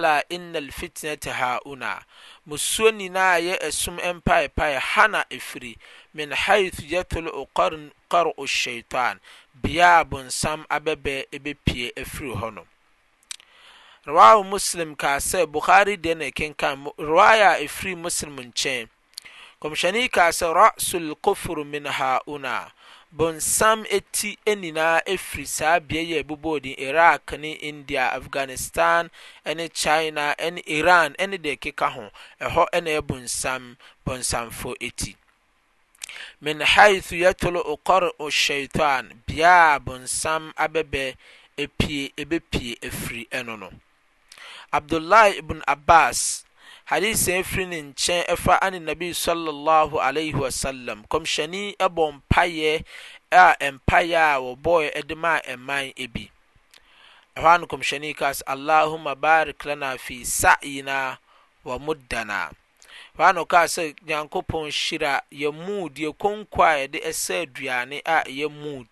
la 0.00 0.22
inna 0.28 0.60
lfitnata 0.60 1.34
hauna 1.34 2.02
mosoni 2.46 3.08
nayɛ 3.08 3.70
sum 3.72 3.96
mppa 4.16 4.80
hana 4.80 5.24
fri 5.40 5.76
mn 6.14 6.32
hi 6.44 6.70
yatle 6.90 7.30
ar' 8.12 8.46
shitan 8.46 9.20
a 9.78 10.04
bnsam 10.04 10.64
abbɛ 10.68 11.54
pie 11.64 11.92
fr 12.04 12.24
n 12.50 12.60
mslkaɛ 14.04 15.46
bhawfrmslmkkaɛ 19.62 20.52
ras 20.52 20.92
lkfr 20.96 21.64
min 21.66 21.84
hauna 21.86 22.72
bɔnsam 23.14 23.84
ti 24.16 24.30
nyinaa 24.60 25.02
firi 25.26 25.46
saa 25.56 25.78
beae 25.88 26.04
yi 26.08 26.14
a 26.18 26.22
yɛbobɔɔ 26.22 26.62
din 26.62 26.74
iraq 26.88 27.32
ne 27.38 27.52
india 27.52 28.08
afghanistan 28.16 29.10
ne 29.44 29.68
china 29.68 30.34
ne 30.40 30.62
iran 30.66 31.14
ne 31.18 31.36
deɛ 31.36 31.56
ɛkeka 31.58 31.92
ho 31.92 32.10
ɛhɔ 32.40 32.64
na 32.84 32.90
ɛbonsam 33.00 33.76
bɔnsamfo 34.06 34.74
ti 34.96 35.16
min 36.40 36.60
haithu 36.60 37.16
yatolo 37.22 37.60
okɔre 37.60 38.08
shaitan 38.30 39.20
bea 39.26 39.74
a 39.74 39.78
bɔnsam 39.80 40.52
abɛbɛ 40.54 41.14
epie 41.58 42.12
ebepie 42.16 42.78
efiri 42.80 43.28
ɛno 43.30 43.58
no 43.58 43.70
abdullahi 44.72 45.36
ibn 45.38 45.62
abbas 45.68 46.44
hadisi 46.84 47.34
afiri 47.36 47.66
ne 47.66 47.82
nkyɛn 47.82 48.24
ɛfa 48.32 48.54
ane 48.64 48.78
nabi 48.86 49.08
slhwsalam 49.22 51.00
kɔmhyɛne 51.10 51.60
ɛbɔ 51.86 52.02
mpayɛ 52.16 52.70
a 53.30 53.44
ɛmpayɛ 53.66 54.18
a 54.36 54.40
wɔbɔɔ 54.46 54.80
ɛde 54.98 55.14
ma 55.22 55.32
a 55.38 55.42
ɛman 55.52 55.92
bi 56.12 56.30
hɔ 57.36 57.54
a 57.54 57.58
no 57.58 57.66
kɔmhyɛne 57.66 58.10
i 58.10 58.14
kaa 58.14 58.30
sɛ 58.32 58.42
allahuma 58.46 59.14
barik 59.16 59.64
lana 59.64 59.96
fii 59.98 60.24
saii 60.24 60.82
na 60.82 61.16
wa 61.64 61.78
muddana 61.78 62.50
hɔ 63.16 63.30
a 63.30 63.32
no 63.32 63.44
kara 63.44 63.66
sɛ 63.66 63.94
nyankopɔn 64.04 64.66
hyir 64.72 65.02
a 65.04 65.22
yɛ 65.32 65.52
muud 65.52 65.94
yɛ 65.94 66.12
konko 66.18 66.62
a 66.66 66.74
yɛde 66.88 66.98
ɛsaa 67.04 67.42
aduane 67.46 68.02
a 68.04 68.24
yɛ 68.28 68.48
muod 68.50 68.88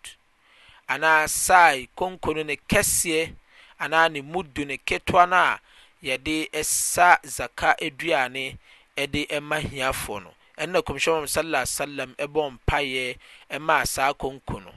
anaa 0.89 1.27
sae 1.29 1.89
konko 1.97 2.35
nu 2.35 2.45
no 2.45 2.55
kɛseɛ 2.69 3.35
anaa 3.81 4.09
ne 4.11 4.23
muddu 4.23 4.65
no 4.65 4.77
ketewa 4.87 5.27
no 5.29 5.37
a 5.37 5.61
yɛde 6.03 6.49
ɛsa 6.61 7.19
zaka 7.37 7.75
dua 7.99 8.21
ne 8.35 8.57
ɛde 8.97 9.21
ɛma 9.37 9.57
hiafɔ 9.71 10.15
no 10.23 10.31
ɛn 10.59 10.71
na 10.73 10.81
komhyɛ 10.81 11.23
a 11.25 11.29
sala 11.29 11.67
salam 11.67 12.15
ɛbɔ 12.17 12.43
mpayɛ 12.57 13.17
ɛmaa 13.51 13.87
saa 13.87 14.13
konkono 14.15 14.73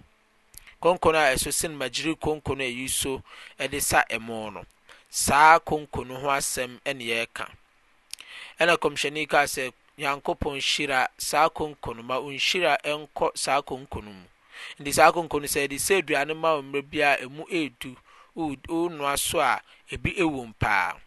konkon 0.82 1.16
a 1.16 1.22
ɛsosen 1.34 1.74
magiri 1.80 2.14
konkono 2.20 2.62
a 2.62 2.68
ayi 2.68 2.90
so 2.90 3.22
ɛde 3.58 3.80
sa 3.82 4.04
ɛmɔ 4.10 4.54
no 4.54 4.66
saa 5.10 5.60
konkono 5.60 6.20
ho 6.20 6.28
asɛm 6.28 6.78
ɛneyɛreka 6.84 7.48
ɛna 8.60 8.76
kɔmhyɛne 8.78 9.22
i 9.22 9.26
kaa 9.26 9.46
sɛ 9.48 9.72
nyankopɔn 9.98 10.60
hyira 10.60 11.08
saa 11.18 11.48
konkono 11.48 12.04
ma 12.04 12.20
nhyira 12.20 12.76
ɛnkɔ 12.84 13.32
saa 13.38 13.62
konkono 13.62 14.12
mu 14.12 14.26
nti 14.84 14.92
saa 14.94 15.12
konkon 15.12 15.48
sɛ 15.48 15.68
ɛde 15.68 15.78
sɛ 15.80 16.00
edua 16.00 16.26
ne 16.26 16.34
ma 16.34 16.58
mmerɛ 16.62 16.82
biaa 16.82 17.16
ɛmu 17.22 17.48
ɛdu 17.50 17.96
onoa 18.68 19.18
so 19.18 19.40
a 19.40 19.62
ebi 19.90 20.12
ɛwom 20.20 20.54
paa 20.60 20.98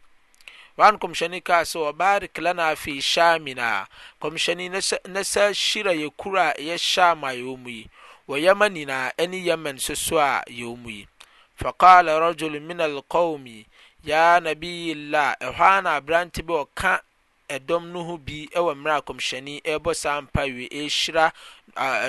hn 0.84 0.98
kɔmhyɛne 1.00 1.40
kar 1.42 1.64
sɛ 1.64 1.78
wɔ 1.80 1.92
barekla 1.92 2.52
na 2.54 2.68
afei 2.74 3.00
shaami 3.00 3.54
noa 3.56 3.88
kɔmhyɛni 4.20 4.64
na 4.68 5.22
sa 5.24 5.48
hyira 5.50 5.92
yɛ 5.94 6.10
kur 6.16 6.36
a 6.38 6.52
ɛyɛ 6.52 6.76
syaame 6.78 7.24
a 7.28 7.32
yɛɔ 7.32 7.56
mu 7.58 7.68
yi 7.70 7.88
wɔyɛma 8.28 8.68
nyinaa 8.68 9.12
ne 9.26 9.38
yaman 9.38 9.78
soso 9.78 10.18
a 10.18 10.42
yɛ 10.46 10.76
mu 10.76 10.90
yi 10.90 11.08
fa 11.56 11.72
kala 11.72 12.20
rajule 12.20 12.60
min 12.60 12.78
alkawmi 12.80 13.64
ya 14.04 14.38
nabilah 14.40 15.36
ɛhɔ 15.40 15.60
a 15.78 15.82
na 15.82 15.96
aberanti 15.98 16.42
bi 16.44 16.52
wɔka 16.52 17.00
ɛdɔm 17.48 17.84
no 17.92 18.04
ho 18.04 18.16
bi 18.18 18.46
wɔ 18.54 18.74
mmerɛ 18.76 18.96
a 18.96 19.00
kɔmhyɛni 19.02 19.60
bɔsaa 19.80 20.20
mpawi 20.30 20.68
hyira 20.70 21.32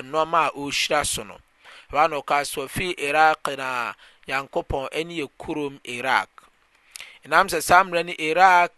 nɔma 0.04 0.48
a 0.48 0.52
ɔhyira 0.52 1.06
so 1.06 1.24
no 1.24 1.38
hnɔka 1.94 2.44
sɔfei 2.44 2.98
irake 3.00 3.56
na 3.56 3.94
nyankopɔn 4.28 4.90
ne 5.08 5.22
yɛ 5.24 5.30
kurom 5.40 5.80
irak 5.86 6.28
ɛnam 7.28 7.48
sɛ 7.54 7.60
saa 7.68 7.84
mmerɛ 7.84 8.02
no 8.08 8.14
iraq 8.28 8.74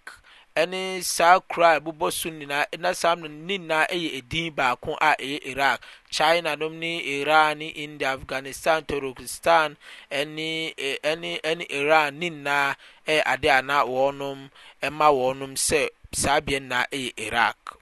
ne 0.72 0.82
saa 1.16 1.40
kura 1.40 1.70
a 1.76 1.80
ɛbobɔ 1.80 2.08
so 2.12 2.30
nyinaa 2.30 2.66
na 2.80 2.92
saa 2.94 3.16
mmerɛ 3.16 3.30
no 3.32 3.46
nyinaa 3.48 3.86
yɛ 3.90 4.10
edin 4.20 4.54
baako 4.56 4.92
a 5.00 5.12
ɛyɛ 5.22 5.38
iraq 5.54 5.80
china 6.10 6.56
nom 6.56 6.74
ne 6.80 6.98
iran 7.22 7.60
ne 7.60 7.68
india 7.68 8.14
afghanistan 8.16 8.82
turkistan 8.86 9.78
ne 10.12 10.74
ne 10.76 11.40
ne 11.46 11.66
iran 11.70 12.18
ne 12.20 12.30
nyinaa 12.30 12.76
yɛ 13.08 13.24
adeɛ 13.24 13.60
a 13.60 13.62
na 13.62 13.82
e 13.84 13.88
wɔnom 13.88 14.50
e 14.82 14.90
ma 14.90 15.08
wɔnom 15.10 15.54
sɛ 15.68 15.88
saa 16.12 16.40
bea 16.42 16.60
nyinaa 16.60 16.86
yɛ 16.92 17.14
iraq 17.18 17.76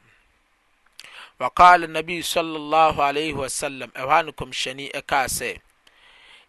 وقال 1.40 1.84
النبي 1.84 2.22
صلى 2.22 2.56
الله 2.58 3.04
عليه 3.04 3.34
ne 3.38 3.88
أوهانكم 3.96 4.52
شني 4.52 4.90
أكاسي 4.98 5.60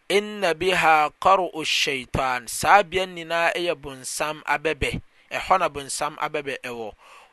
inna 0.09 0.55
biha 0.55 1.11
qar'u 1.21 1.65
shaitan 1.65 2.43
saa 2.49 2.83
bea 2.91 3.07
nyinaa 3.15 3.51
yɛ 3.65 3.73
bonsam 3.83 4.37
abɛbɛ 4.55 4.89
ɛhɔ 5.37 5.53
na 5.61 5.69
bonsam 5.69 6.15
abɛbɛ 6.27 6.55
ɛwɔ 6.69 6.89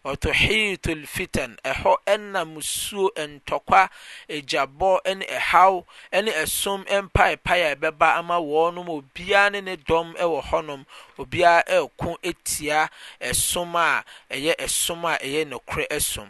wɔtuhiitu 0.05 0.93
fitan 1.13 1.51
ɛhɔ 1.71 1.91
ɛna 2.13 2.41
musuo 2.53 3.07
ntɔkwa 3.29 3.89
egyabɔ 4.27 4.89
ɛne 5.09 5.23
ɛhaw 5.39 5.83
ɛne 6.13 6.31
ɛsom 6.43 6.81
mpaepae 6.85 7.61
a 7.71 7.75
ɛbɛba 7.75 8.15
ama 8.19 8.37
wɔnom 8.39 8.87
obiara 8.95 9.51
ne 9.51 9.61
ne 9.61 9.75
dɔm 9.77 10.13
ɛwɔ 10.19 10.43
hɔnom 10.43 10.85
obiara 11.17 11.63
ɛreko 11.65 12.17
etia 12.21 12.89
ɛsom 13.21 13.71
a 13.75 14.03
ɛyɛ 14.29 14.53
ɛsom 14.59 15.01
a 15.13 15.17
ɛyɛ 15.25 15.41
nokorɛ 15.51 15.87
ɛsom 15.87 16.27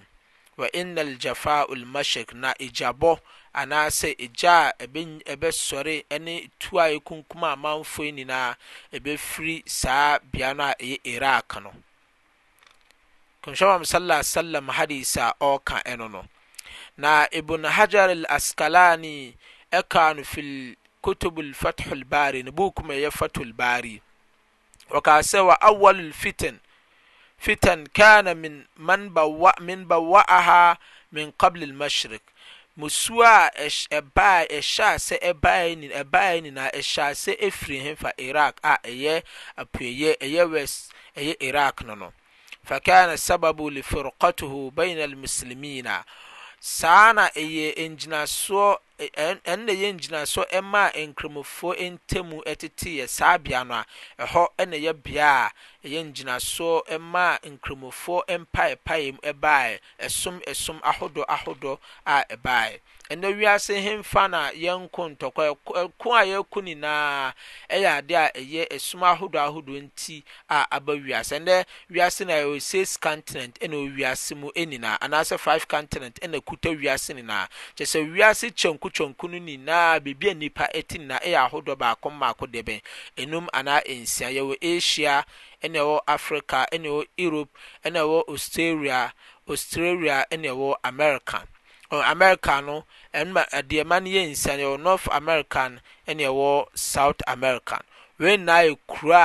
wɔ 0.59 0.69
innal 0.73 1.15
jafa 1.17 1.65
ulmashek 1.69 2.33
na 2.33 2.53
egyabɔ 2.59 3.19
anaasɛ 3.61 4.09
egya 4.25 4.57
a 4.79 4.85
ɛbɛsɔre 5.33 6.19
ne 6.19 6.49
tu 6.59 6.77
a 6.79 6.85
ekunkum 6.95 7.41
amanfoɔ 7.53 8.13
nyinaa 8.15 8.55
ɛbɛfiri 8.93 9.63
saa 9.69 10.19
bea 10.31 10.53
no 10.53 10.63
a 10.65 10.73
ɛyɛ 10.75 10.99
iraq 11.03 11.63
no 11.63 11.71
kòmhyɛn 13.43 13.67
wa 13.67 13.83
sallallahu 13.93 14.19
alaihi 14.19 14.35
wasallam 14.35 14.69
hadis 14.75 15.17
a 15.17 15.33
ɔreka 15.39 15.83
ɛno 15.85 16.09
no 16.11 16.25
na 16.97 17.27
ibn 17.31 17.63
hajar 17.63 18.09
al-askalani 18.09 19.33
ɛka 19.71 20.15
no 20.17 20.23
fil 20.23 20.75
kutub 21.03 21.39
al-fath 21.47 21.91
al-bari 21.91 22.43
ne 22.43 22.51
buku 22.51 22.83
ma 22.83 22.93
ɛyɛ 22.93 23.11
fath 23.13 23.37
al-bari 23.37 24.01
wɔkaa 24.89 25.21
sɛ 25.23 25.45
wa 25.45 25.55
awal 25.61 25.95
al-fitan 25.99 26.59
fitan 27.41 27.87
kana 27.93 28.35
min 28.35 28.65
man 28.75 29.09
bawa 29.11 29.53
min 29.61 29.85
bawa'aha 29.87 30.77
min 31.11 31.31
qabl 31.39 31.63
al-mashriq 31.63 32.21
musuo 32.77 33.23
a 33.23 33.49
ɛbae 33.89 34.47
ɛhyɛ 34.57 34.83
ase 34.95 35.15
ɛbae 35.31 35.65
nyinaa 35.79 35.99
ɛbae 36.03 36.35
nyinaa 36.43 36.69
ɛhyɛ 36.75 37.01
ase 37.11 37.31
ɛfiri 37.31 37.97
fa 37.97 38.11
iraq 38.17 38.59
a 38.63 38.77
ɛyɛ 38.83 39.23
apueyɛ 39.57 40.17
ɛyɛ 40.19 40.51
west 40.51 40.91
ɛyɛ 41.15 41.35
iraq 41.39 41.85
no 41.85 41.95
no 41.95 42.13
fakana 42.67 43.15
sababu 43.17 43.69
lifurqatuhu 43.71 44.71
bayna 44.73 45.03
almuslimina 45.07 46.03
saa 46.59 47.13
na 47.13 47.29
ɛyɛ 47.29 47.77
ngyinasoɔ 47.95 48.77
ɛnna 49.47 49.71
ɛyɛ 49.71 49.95
ngyinasoɔ 49.95 50.45
ɛmaa 50.59 50.91
nkramofoɔ 51.13 51.77
ntamu 51.79 52.43
ɛteteeɛ 52.43 53.07
saa 53.07 53.37
bea 53.37 53.63
no 53.63 53.73
a 53.75 53.85
ɛhɔ 54.25 54.47
ɛna 54.59 54.75
ɛyɛ 54.81 54.93
bea 55.01 55.47
a 55.47 55.51
yɛngyinaso 55.85 56.83
ma 56.99 57.37
nkramofoɔ 57.43 58.25
mpapam 58.39 59.17
ba 59.39 59.77
somsom 60.07 60.79
ahod 60.83 61.13
ahodɔ 61.27 61.77
a 62.05 62.23
ba 62.41 62.71
ɛnɛ 63.09 63.35
wise 63.39 63.67
hemfa 63.81 64.27
na 64.29 64.49
yɛnko 64.51 65.09
nk 65.11 65.21
ayɛk 66.03 66.63
nyinaa 66.63 67.33
yɛde 67.69 68.31
ysom 68.71 69.01
ahodɔ 69.03 69.39
ahodɔɔ 69.45 69.79
nti 69.83 70.23
ab 70.49 70.87
wisenɛisenɔss 70.87 72.97
continant 72.99 73.59
nawise 73.61 74.35
mu 74.35 74.51
nyinaa 74.55 74.97
anaa 74.99 75.23
5 75.39 75.65
continantnakta 75.67 76.69
wise 76.83 77.09
nyinaa 77.13 77.47
kysɛ 77.77 77.99
wise 78.17 78.41
kyɛnknk 78.49 79.23
no 79.29 79.37
nyinaa 79.37 79.99
bebinipa 80.01 80.67
tininayɛ 80.73 81.35
ahodɔ 81.49 81.75
aak 81.85 82.05
mako 82.11 82.47
dnanaansia 82.47 84.29
ywɔ 84.33 84.55
ahia 84.61 85.23
ɛna 85.65 85.79
ɛwɔ 85.85 85.97
africa 86.15 86.59
ɛna 86.73 86.87
ɛwɔ 86.91 87.01
europe 87.23 87.51
ɛna 87.85 87.99
ɛwɔ 88.05 88.19
australia 88.33 88.99
australia 89.51 90.17
ɛna 90.33 90.47
ɛwɔ 90.55 90.69
america 90.91 91.37
ɔ 91.95 92.03
america 92.13 92.55
no 92.67 92.77
ɛnma 93.19 93.43
ɛdeɛma 93.57 93.97
no 94.03 94.07
yɛ 94.15 94.21
nsia 94.31 94.53
ɛwɔ 94.61 94.79
north 94.87 95.07
American, 95.19 95.71
ɛna 96.07 96.23
ɛwɔ 96.31 96.51
south 96.91 97.19
American. 97.33 97.81
wei 98.19 98.35
nyinaa 98.37 98.63
yɛ 98.67 98.77
kura 98.91 99.21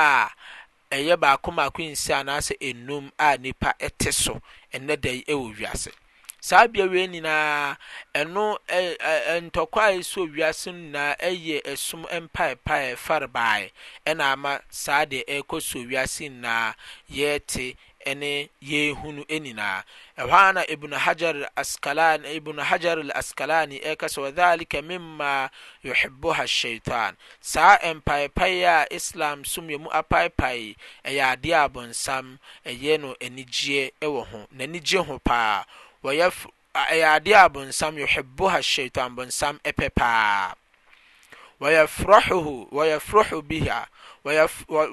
a 0.91 0.95
ɛyɛ 0.95 1.15
baako 1.23 1.51
baako 1.59 1.81
nsia 1.91 2.15
anaasɛ 2.21 2.53
enum 2.69 3.11
a 3.19 3.37
nipa 3.37 3.73
ɛte 3.79 4.11
so 4.13 4.41
ɛnna 4.73 4.99
da 4.99 5.09
yi 5.11 5.23
ɛwɔ 5.29 5.55
wiase. 5.57 5.91
saa 6.43 6.67
bia 6.67 6.85
wei 6.89 7.07
nyinaa 7.07 7.75
ɛnontɔkɔaɛ 8.19 10.03
suo 10.09 10.21
wiase 10.27 10.67
no 10.71 10.79
nyinaa 10.81 11.13
ɛyɛ 11.19 11.75
som 11.77 12.01
mpae 12.23 12.55
pa 12.65 12.95
fare 12.97 13.27
baaɛ 13.27 13.71
ɛna 14.07 14.23
ama 14.33 14.59
saa 14.69 15.05
deɛ 15.05 15.23
ɛkɔ 15.37 15.61
suo 15.61 15.81
wiase 15.85 16.25
nyinaa 16.29 16.73
yɛte 17.13 17.77
ne 18.17 18.49
yɛhunu 18.63 19.21
anyinaa 19.29 19.83
ɛhɔana 20.17 20.65
ibnu 20.71 20.97
hagar 20.97 21.35
laskalani 23.05 23.79
ɛka 23.85 24.05
sɛ 24.09 24.21
wa 24.23 24.31
thalika 24.31 24.81
mima 24.83 25.49
yuhebo 25.83 26.31
ha 26.33 26.43
shitan 26.47 27.15
saa 27.39 27.77
mpae 27.93 28.27
pai 28.33 28.63
a 28.65 28.85
islam 28.89 29.45
som 29.45 29.67
mu 29.69 29.87
apae 29.93 30.29
payi 30.35 30.75
ɛyɛ 31.05 31.31
adeɛ 31.37 31.53
abnsam 31.69 32.39
ɛyɛ 32.65 32.99
no 32.99 33.15
ngwɔ 33.21 34.25
ho 34.27 34.47
nanigye 34.51 34.97
ho 35.05 35.19
paa 35.19 35.65
yɛdeɛ 36.03 37.49
bɔnsam 37.53 37.97
yohibo 38.01 38.49
ha 38.51 38.59
shitan 38.61 39.15
bɔnsam 39.15 39.59
ɛpɛ 39.63 39.89
pɛa 39.99 40.55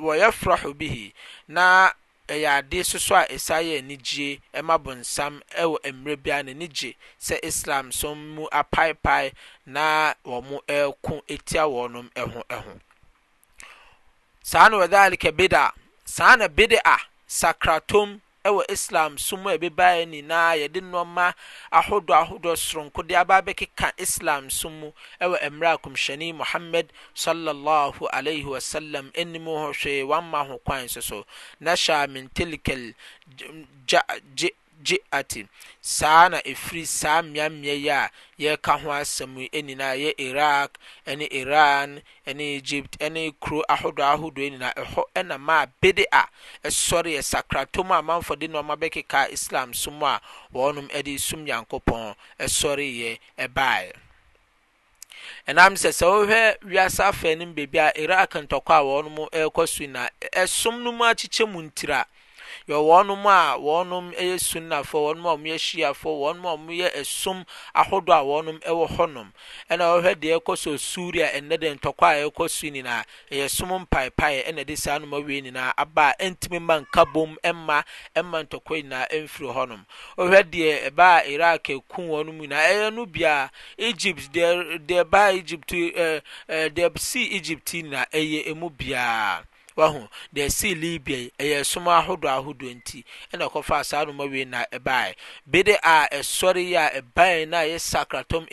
wɔyafrɔho 0.01 0.75
bihi 0.77 1.13
na 1.49 1.91
ɛyɛ 2.29 2.59
ade 2.59 2.85
soso 2.85 3.15
a 3.15 3.25
ɛsaeɛ 3.27 3.83
ne 3.85 3.97
gye 3.97 4.41
ma 4.63 4.77
bɔnsam 4.77 5.41
ɛwɔ 5.57 5.79
mmmirɛ 5.93 6.23
bia 6.23 6.43
ne 6.43 6.53
ni 6.55 6.69
gye 6.69 6.95
sɛ 7.19 7.39
islamsom 7.43 8.35
mu 8.37 8.47
apaepae 8.53 9.33
na 9.67 10.13
wɔ 10.27 10.45
mo 10.45 10.61
ɛku 10.69 11.23
tia 11.47 11.63
wɔnom 11.65 12.11
hohok 14.49 15.35
bidabidsakratm 16.55 18.21
ɛwɔ 18.47 18.63
islam 18.71 19.19
so 19.19 19.37
mu 19.37 19.49
a 19.51 19.59
abɛbaɛ 19.59 20.07
nyinaa 20.11 20.53
yɛde 20.63 20.81
nɔma 20.81 21.35
ahodo 21.73 22.13
ahodɔ 22.15 22.53
soronkode 22.55 23.13
aba 23.21 23.43
bɛkeka 23.43 23.93
islamsom 23.99 24.73
mu 24.79 24.89
ɛwɔ 25.21 25.41
mmerɛ 25.51 25.83
komhyani 25.83 26.33
muhammad 26.35 26.93
sh 27.15 27.27
wasalam 28.49 29.11
anim 29.17 29.45
ho 29.45 29.73
hwee 29.73 30.03
waamma 30.05 30.47
ho 30.47 30.59
kwan 30.59 30.89
so 30.89 31.01
so 31.01 31.27
nasha 31.61 32.07
min 32.07 32.29
tilkal 32.31 32.95
j 33.85 33.95
gye 34.83 35.01
ate 35.13 35.47
saa 35.81 36.29
na 36.29 36.47
efiri 36.47 36.87
saa 36.87 37.23
mmeammea 37.23 37.75
yi 37.83 37.91
a 37.91 38.03
yɛreka 38.43 38.73
ho 38.83 38.91
asɛm 39.01 39.33
yi 39.53 39.63
nyinaa 39.63 39.95
yɛ 40.03 40.11
iraq 40.27 40.73
ne 41.17 41.27
iran 41.41 42.03
ne 42.37 42.45
egypt 42.57 42.97
ne 43.13 43.23
kuro 43.43 43.61
ahodoɔ 43.75 44.09
ahodoɔ 44.15 44.51
nyinaa 44.51 44.73
ɛhɔ 44.83 45.03
ɛna 45.17 45.37
maa 45.41 45.63
a 45.63 45.67
bede 45.83 46.05
a 46.13 46.23
ɛsɔre 46.65 47.11
yɛ 47.17 47.23
sakratom 47.31 47.91
a 47.91 47.97
amanfoɔ 48.03 48.39
de 48.39 48.49
nneɛma 48.49 48.77
bɛkeka 48.77 49.31
islam 49.33 49.75
som 49.75 50.03
a 50.03 50.21
wɔnom 50.55 50.87
de 51.05 51.19
sum 51.19 51.45
nyankopɔn 51.45 52.15
ɛsɔre 52.39 52.87
yɛ 53.01 53.19
ɛbaeɛ 53.37 53.93
ɛnam 55.49 55.75
sɛ 55.75 55.91
sɛ 55.91 56.07
wohwɛ 56.07 56.61
wiase 56.63 57.03
afɛ 57.03 57.37
no 57.37 57.47
mu 57.47 57.55
baabi 57.67 57.79
a 57.79 57.93
iraq 58.01 58.31
ntɔkwa 58.35 58.75
a 58.79 58.85
wɔnom 58.87 59.29
ɛrekɔ 59.33 59.69
so 59.69 59.83
nyinaa 59.85 60.09
ɛsom 60.33 60.83
no 60.83 60.93
mu 60.93 61.03
akyekyɛ 61.05 61.49
mu 61.51 61.63
ntira 61.69 62.05
yɛ 62.69 62.79
wɔnom 62.85 63.25
eh, 63.25 63.33
eh, 63.33 63.55
eh, 63.55 63.55
a 63.55 63.59
wɔnom 63.59 64.15
yɛ 64.15 64.39
sunnafoɔ 64.39 65.15
wɔnom 65.15 65.41
a 65.41 65.49
yɛ 65.49 65.59
shiafoɔ 65.59 66.39
wɔnom 66.39 66.71
a 66.71 66.73
yɛ 66.73 66.95
ɛsom 67.01 67.45
ahodoɔ 67.75 68.17
a 68.17 68.25
wɔnom 68.25 68.61
wɔ 68.61 68.89
hɔnom 68.97 69.27
ɛna 69.71 69.85
wɔhwɛ 69.95 70.15
deɛ 70.17 70.39
ɛkɔ 70.41 70.59
so 70.59 70.77
suria 70.77 71.29
ɛnɛ 71.33 71.59
de 71.61 71.75
ntɔkwa 71.77 72.13
a 72.25 72.29
ɛkɔ 72.31 72.51
so 72.51 72.67
nyinaa 72.67 73.05
ɛyɛ 73.31 73.49
som 73.51 73.71
mpaepae 73.71 74.45
ɛna 74.45 74.67
de 74.67 74.77
saa 74.77 74.99
nnoma 74.99 75.25
wei 75.25 75.41
nyinaa 75.41 75.73
aba 75.79 76.13
a 76.13 76.15
ɛntumi 76.25 76.61
ma 76.61 76.81
nka 76.81 77.05
bom 77.11 77.37
ɛma 77.43 77.85
ɛma 78.15 78.45
ntɔkwa 78.47 78.83
nyinaa 78.85 79.07
ɛmfiri 79.11 79.49
hɔnom 79.55 79.81
wɔhwɛ 80.19 80.43
deɛ 80.51 80.91
ɛbaa 80.91 81.25
a 81.25 81.29
iraq 81.33 81.63
ɛku 81.63 82.07
wɔnom 82.13 82.39
nyinaa 82.39 82.69
ɛyɛ 82.69 82.95
no 82.95 83.07
bia 83.07 83.51
egypt 83.79 84.31
deɛ 84.33 84.79
deɛ 84.87 85.09
ba 85.11 85.33
egypt 85.33 85.69
ɛɛ 85.73 86.21
ɛɛ 86.49 86.69
deɛ 86.75 86.99
si 86.99 87.25
egypt 87.35 87.73
nyinaa 87.73 88.05
ɛyɛ 88.13 88.47
emu 88.49 88.69
biara 88.69 89.45
hde 89.87 90.43
ase 90.45 90.75
liba 90.75 91.19
ɛyɛ 91.43 91.65
som 91.65 91.87
ahodo 91.89 92.29
ahodo 92.29 92.67
nti 92.67 93.05
na 93.33 93.47
kɔfaa 93.49 93.85
saa 93.85 94.05
doma 94.05 94.25
weina 94.25 94.65
baɛ 94.73 95.15
bide 95.47 95.79
a 95.83 96.09
ɛsɔre 96.11 96.59
yi 96.69 96.75
a 96.77 97.03
ba 97.15 97.23
nayɛ 97.47 97.79
sacratom 97.79 98.47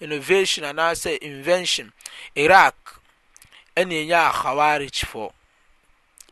innovation 0.00 0.64
anaasɛ 0.64 1.18
invention 1.22 1.92
irak 2.36 3.00
neyaa 3.76 4.32
hawarige 4.32 5.04
fɔ 5.06 5.32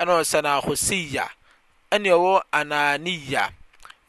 ɔ 0.01 0.05
sanahosia 0.31 1.25
nɔ 2.03 2.41
anaaniya 2.59 3.43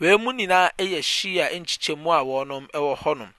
weimu 0.01 0.31
nyinaa 0.37 0.69
yɛ 0.77 1.01
syiya 1.11 1.45
nkyikyɛmu 1.59 2.11
a 2.13 2.21
ɔnm 2.21 2.69
wɔhɔ 2.75 3.13
n 3.23 3.33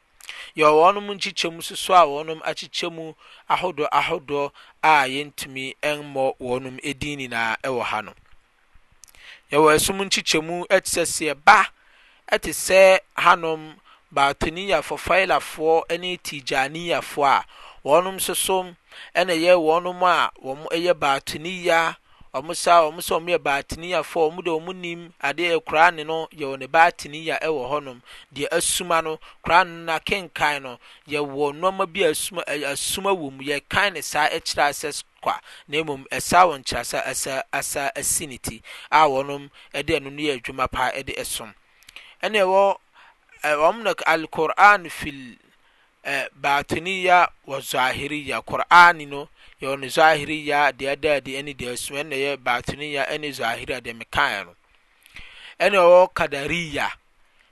yɛ 0.59 0.65
wɔnom 0.79 1.07
nkyekyɛ 1.15 1.47
mu 1.53 1.61
soso 1.67 1.91
a 1.93 2.03
wɔnom 2.13 2.39
akyekyɛ 2.49 2.87
mu 2.95 3.13
ahodoɔ 3.49 3.87
ahodoɔ 3.91 4.51
a 4.83 4.93
yɛntumi 5.13 5.75
mmɔ 5.83 6.35
wɔnom 6.39 6.99
din 6.99 7.19
nyinaa 7.19 7.55
wɔ 7.63 7.83
ha 7.83 8.01
no 8.01 8.13
yɛwɔ 9.51 9.67
ɛsom 9.75 9.97
nkyekyɛmu 10.05 10.55
ɛte 10.67 10.87
sɛ 10.95 11.03
seɛ 11.15 11.33
ba 11.45 11.69
ɛte 12.31 12.51
sɛ 12.67 12.99
hanom 13.17 13.79
baatoniyafoɔ 14.15 14.99
failafoɔ 15.07 15.97
ne 15.99 16.17
tigyaniyafoɔ 16.17 17.27
a 17.27 17.45
wɔnom 17.85 18.19
soso 18.19 18.75
na 19.13 19.23
ɛyɛ 19.33 19.55
wɔnom 19.59 20.01
a 20.03 20.31
wɔn 20.43 20.67
ɛyɛ 20.71 20.93
baatoniya 20.99 21.97
msɔm 22.41 22.97
sɔmyɛ 23.01 23.37
batania 23.39 24.03
fomdɔmnim 24.03 25.11
ade 25.21 25.59
korane 25.61 26.03
no 26.05 26.27
yɛwɔ 26.33 26.59
ne 26.59 26.67
batania 26.67 27.39
ɛwɔ 27.39 27.69
hɔ 27.71 27.83
nom 27.83 28.01
deɛ 28.33 28.47
asuma 28.51 29.01
no 29.03 29.19
kurane 29.45 29.69
no 29.69 29.83
na 29.85 29.99
kenkan 29.99 30.61
no 30.63 30.79
yɛwɔ 31.07 31.53
nnɔma 31.55 31.85
biasuma 31.85 33.11
wɔ 33.15 33.31
mu 33.31 33.43
yɛkan 33.43 33.93
ne 33.93 34.01
saa 34.01 34.27
ɛkyerɛ 34.27 34.67
asɛ 34.69 35.03
kwa 35.21 35.39
na 35.67 35.77
mmom 35.83 36.05
ɛsa 36.11 36.45
wɔ 36.47 36.57
nkyrɛ 36.63 36.83
sasa 36.85 37.43
asini 37.95 38.37
ti 38.41 38.61
a 38.91 39.05
wɔnom 39.07 39.49
deno 39.85 40.07
n 40.09 40.17
yɛ 40.17 40.33
adwuma 40.41 40.67
paa 40.69 40.91
de 41.01 41.23
so 41.23 41.47
n 41.47 41.55
alquran 43.43 44.89
filbathania 44.91 47.27
wɔ 47.47 47.61
zaheria 47.61 48.41
quran 48.43 48.97
no 49.07 49.29
deɛ 49.65 49.73
ɔno 49.73 49.87
zahiri 49.89 50.45
ya 50.47 50.71
deɛ 50.71 50.91
adaade 50.95 51.43
ne 51.43 51.53
deɛ 51.53 51.71
ɛso 51.73 51.95
ɛna 51.97 52.15
ɛyɛ 52.15 52.37
baatini 52.37 52.93
ya 52.93 53.05
ne 53.17 53.29
zahiri 53.31 53.73
a 53.75 53.81
deɛ 53.81 53.99
mekaeɛ 53.99 54.45
no 54.45 54.53
ɛna 55.59 55.77
ɔwɔ 55.87 56.13
kadariya 56.13 56.91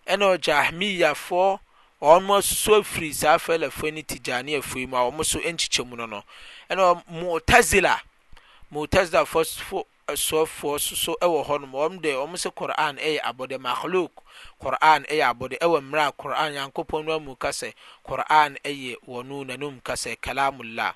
ɛna 0.08 0.36
ɔjahmiyafoɔ 0.38 1.60
wɔn 2.02 2.28
asosɔ 2.40 2.86
firi 2.86 3.14
saa 3.14 3.38
fɛlɛfoɔ 3.38 3.94
ne 3.94 4.04
tijaniyafoɔ 4.04 4.76
yi 4.80 4.86
mu 4.86 4.98
a 4.98 5.10
wɔn 5.12 5.26
so 5.26 5.40
nkyekyɛ 5.40 5.88
mu 5.88 5.96
no 5.96 6.06
no 6.06 6.24
ɛna 6.70 7.04
mutazila 7.10 8.00
mutazila 8.72 9.26
foɔ 9.26 9.84
asɔfoɔ 10.08 10.80
soso 10.80 11.16
ɛwɔ 11.20 11.46
hɔnom 11.48 11.72
wɔn 11.72 12.02
de 12.02 12.12
wɔn 12.14 12.34
sɛ 12.38 12.54
koran 12.54 12.98
ɛyɛ 12.98 13.22
abɔde 13.24 13.58
makhluk 13.58 14.12
koran 14.60 15.04
ɛyɛ 15.06 15.34
abɔde 15.34 15.58
ɛwɔ 15.58 15.82
mmerɛ 15.82 16.08
a 16.08 16.12
koran 16.12 16.54
yankopɔn 16.54 17.06
no 17.06 17.16
amu 17.16 17.36
kasɛ 17.36 17.74
koran 18.04 18.56
ɛyɛ 18.64 18.98
wɔn 19.08 19.48
nanum 19.48 19.82
kasɛ 19.82 20.16
kalamullah 20.22 20.94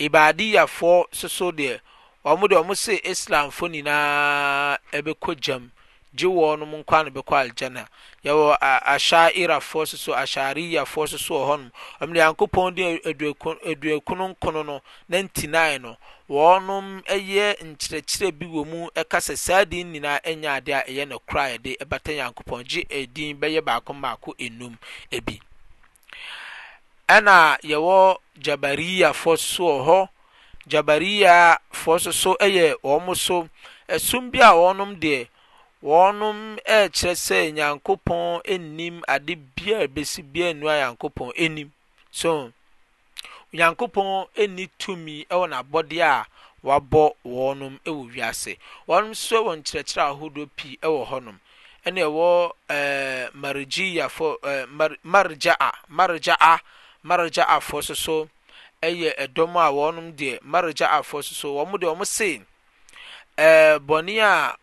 ibadiyafoɔ 0.00 1.04
soso 1.14 1.52
deɛ. 1.52 1.78
wɔn 2.24 2.48
de 2.48 2.54
wɔn 2.56 2.76
se 2.76 2.94
islamfo 3.04 3.68
nyinaa 3.68 4.76
ɛbɛkɔ 4.92 5.38
gyam 5.42 5.70
gye 6.14 6.26
wɔn 6.26 6.60
nkwa 6.82 7.04
no 7.04 7.10
bɛkɔ 7.10 7.34
aljanna 7.46 7.86
yɛwɔ 8.24 8.56
ahya'irafoɔ 8.60 9.86
soso 9.86 10.12
ahya'ariyafoɔ 10.14 11.06
soso 11.08 11.34
wɔ 11.34 11.44
hɔnom 11.46 11.70
wɔn 12.00 12.12
de 12.14 12.18
yankopɔn 12.20 12.74
de 12.74 13.00
aduokunu 13.06 14.34
nkono 14.34 14.64
no 14.66 14.80
ninety 15.08 15.46
nine 15.46 15.78
no 15.82 15.96
wɔn 16.28 17.04
yɛ 17.06 17.56
nkyerɛkyerɛ 17.62 18.32
bi 18.38 18.46
wɔ 18.46 18.66
mu 18.66 18.88
kasa 19.08 19.36
saa 19.36 19.64
din 19.64 19.92
nyinaa 19.92 20.18
nya 20.36 20.54
ade 20.56 20.68
a 20.72 20.82
ɛyɛ 20.88 21.08
no 21.08 21.18
kora 21.20 21.44
a 21.44 21.56
yɛde 21.58 21.76
bata 21.88 22.10
yankopɔn 22.12 22.64
gye 22.66 22.84
edin 22.90 23.36
eh, 23.36 23.38
bɛyɛ 23.38 23.62
baako 23.64 23.92
mmaako 23.94 24.34
enum 24.40 24.76
ebi 25.12 25.40
ɛna 27.08 27.58
yɛwɔ 27.62 28.16
jabariyafoɔ 28.42 29.38
soso 29.38 29.64
wɔ 29.64 29.86
hɔ. 29.86 30.08
jabariya 30.68 31.56
foɔ 31.72 31.98
so 31.98 32.12
so 32.12 32.36
yɛ 32.40 32.74
wɔn 32.82 33.16
so 33.16 33.48
ɛsum 33.88 34.30
bi 34.30 34.38
a 34.40 34.52
wɔnom 34.52 34.98
deɛ 35.00 35.28
wɔnom 35.82 36.58
ɛrekyerɛ 36.68 37.14
sɛ 37.26 37.52
nyankopɔn 37.56 38.40
anim 38.46 39.02
ade 39.08 39.34
bia 39.56 39.86
bɛsi 39.88 40.22
bia 40.32 40.52
nnua 40.52 40.74
nyankopɔn 40.80 41.32
anim 41.38 41.72
so 42.10 42.52
nyankopɔn 43.54 44.28
ani 44.36 44.68
tumi 44.78 45.24
ɛwɔ 45.30 45.46
n'abɔdeɛ 45.50 46.04
a 46.06 46.26
wabɔ 46.62 47.14
wɔnom 47.24 47.80
wɔ 47.82 48.12
wiase 48.12 48.58
wɔnom 48.86 49.14
so 49.16 49.44
wɔ 49.48 49.56
nkyerɛkyerɛ 49.56 50.04
ahodoɔ 50.12 50.46
pii 50.56 50.78
wɔ 50.82 51.02
hɔnom 51.08 51.38
ɛna 51.86 52.00
ɛwɔ 52.12 52.52
ɛɛ 52.68 53.30
marigyiafo 53.34 54.36
ɛɛ 54.42 54.68
mar 54.70 54.90
marigyaa 55.02 55.72
marigyaa 55.88 56.60
marigyaafoɔ 57.04 57.84
so 57.84 57.94
so. 57.94 58.28
yɛ 58.86 59.10
ɛdɔm 59.26 59.56
a 59.56 59.70
wɔnom 59.72 60.12
deɛ 60.12 60.40
marigyafoɔ 60.42 61.22
so 61.24 61.32
so 61.34 61.48
wɔn 61.54 61.72
deɛ 61.80 61.94
wɔn 61.96 62.06
se 62.06 62.42
ɛɛ 63.36 63.78
bɔne 63.80 64.18
a 64.20 64.56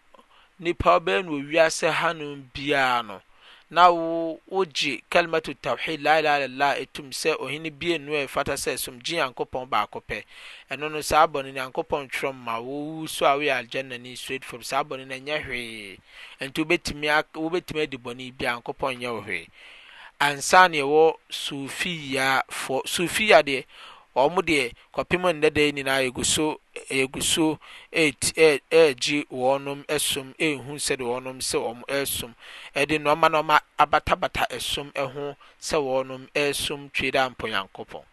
nipa 0.60 1.00
bɛyɛ 1.02 1.26
no 1.26 1.32
wiase 1.34 1.92
hanom 1.92 2.50
biara 2.54 3.04
no 3.08 3.22
na 3.70 3.90
wo 3.92 4.40
wogye 4.50 5.04
kalimatu 5.12 5.54
tawhid 5.60 6.00
la 6.02 6.20
ilaha 6.20 6.40
illallah 6.48 6.80
etum 6.88 7.10
sɛ 7.12 7.36
ohene 7.42 7.70
bie 7.78 7.98
no 7.98 8.14
a 8.14 8.26
ɛfata 8.26 8.54
sɛ 8.56 8.78
som 8.80 8.98
gye 9.00 9.18
yankopɔn 9.18 9.68
baako 9.70 10.02
pɛ 10.08 10.24
ɛno 10.72 10.90
no 10.90 11.02
saa 11.02 11.28
bɔne 11.28 11.52
no 11.54 11.60
yankopɔn 11.68 12.08
twerɛ 12.10 12.34
ma 12.34 12.60
wowu 12.60 13.10
so 13.10 13.26
a 13.26 13.36
woyɛ 13.38 13.60
aljanna 13.68 14.00
ni 14.00 14.16
straight 14.16 14.46
from 14.46 14.64
saa 14.64 14.82
bɔne 14.84 15.08
no 15.08 15.16
ɛnyɛ 15.20 15.44
hwee 15.46 16.00
nti 16.40 16.64
wobɛtumi 16.64 17.26
wobɛtumi 17.34 17.82
adi 17.84 17.98
bɔne 17.98 18.32
bi 18.38 18.46
yankopɔn 18.46 19.00
nyɛ 19.02 19.12
wo 19.14 19.22
hwee 19.24 19.50
ansa 20.22 20.70
ne 20.70 20.80
ɛwɔ 20.82 21.16
sufiya 21.30 22.44
fo 22.50 22.82
sufiya 22.86 23.44
deɛ 23.44 23.66
wɔn 24.24 24.46
deɛ 24.48 24.64
kɔpem 24.96 25.24
nnɛda 25.34 25.64
nyinaa 25.76 26.00
yɛgu 26.06 26.24
so 26.26 26.58
yɛgu 26.90 27.22
so 27.24 27.60
ɛregye 27.94 29.20
wɔn 29.28 29.84
som 30.02 30.34
ɛrehu 30.40 30.74
sɛdeɛ 30.80 31.06
wɔn 31.06 31.42
sɛ 31.50 31.58
wɔn 31.66 32.06
som 32.08 32.34
ɛde 32.74 32.96
nneɛma 33.00 33.28
nneɛma 33.30 33.58
abatabata 33.78 34.46
som 34.62 34.92
ho 34.96 35.36
sɛ 35.60 35.78
wɔn 35.88 36.54
som 36.56 36.90
twe 36.90 37.12
dɛ 37.12 37.28
ampɔnyankopɔn 37.30 38.04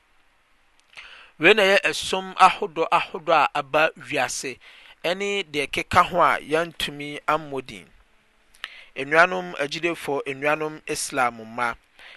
wei 1.39 1.55
na 1.55 1.63
yɛ 1.63 1.81
ɛsom 1.91 2.35
ahodoɔ 2.37 2.87
a 2.91 3.49
aba 3.55 3.91
wiase 3.99 4.59
ɛne 5.05 5.45
deɛ 5.45 5.71
keka 5.71 6.03
ho 6.03 6.21
a 6.21 6.39
yɛntumi 6.41 7.21
nnuanom 8.99 9.55
nnuanom 9.55 10.83
islam 10.87 11.37
mma 11.37 11.75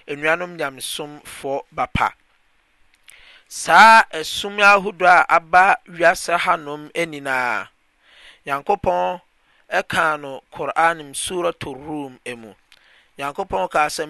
nnuanom 0.10 0.58
nyamesomfoɔ 0.58 1.62
bapa 1.72 2.14
saa 3.48 4.04
asum 4.12 4.60
yahodo 4.60 5.06
a 5.08 5.30
aba 5.30 5.64
wiasɛ 6.00 6.34
hanom 6.46 6.82
aninaa 7.02 7.68
nyankopɔn 8.46 9.22
ɛkaa 9.78 10.20
no 10.22 10.32
qurani 10.54 11.04
m 11.10 11.14
surat 11.24 11.60
arrom 11.70 12.18
emu 12.32 12.52
nyankopɔn 13.18 13.70
kaa 13.74 13.88
sɛ 13.96 14.06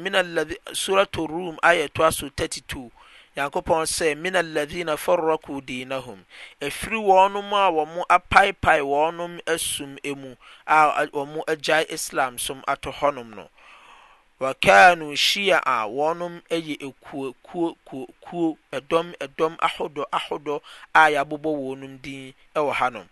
surat 0.78 1.12
rrom 1.16 1.58
ayɛ 1.70 1.90
toaso 1.96 2.30
32 2.38 2.90
nyankopɔn 3.36 3.84
sɛ 3.96 4.08
minalladhina 4.24 4.96
farrako 5.06 5.60
diinahum 5.62 6.20
ɛfiri 6.62 7.00
wɔɔnom 7.08 7.50
a 7.52 7.72
wɔmo 7.78 8.02
apaepae 8.10 8.80
wɔɔnom 8.92 9.36
asum 9.52 9.98
mu 10.18 10.36
a 10.66 11.06
wɔmo 11.12 11.44
agyae 11.48 11.84
islam 11.90 12.40
som 12.40 12.64
atɔ 12.68 12.92
hɔnom 13.04 13.30
no 13.36 13.50
wacanu 14.44 15.14
shiaa 15.26 15.80
wɔnom 15.98 16.34
ɛyɛ 16.56 16.74
ɛkuokuookuo 16.88 18.48
ɛdɔm 18.78 19.08
ɛdɔm 19.26 19.54
ahodɔ 19.68 20.04
ahodɔ 20.18 20.56
a 21.00 21.10
yɛ 21.12 21.18
abobɔ 21.24 21.50
wɔ 21.64 21.70
nom 21.80 21.98
din 21.98 22.34
ɛwɔ 22.56 22.72
ha 22.74 22.90
no 22.90 23.08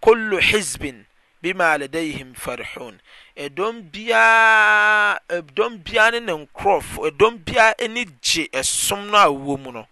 kullu 0.00 0.38
hizbin 0.38 1.04
bi 1.42 1.52
ma 1.52 1.76
ledayhim 1.76 2.32
firihoun 2.42 3.00
ɛdɔm 3.36 3.82
biaa 3.92 5.18
ɛdɔm 5.28 5.84
bia 5.84 6.10
no 6.10 6.18
ne 6.20 6.32
nkorɔf 6.46 6.88
ɛdɔm 7.08 7.44
bia 7.44 7.74
ne 7.88 8.04
gye 8.22 8.48
som 8.62 9.10
no 9.10 9.18
awɔ 9.18 9.60
mu 9.60 9.72
no 9.72 9.86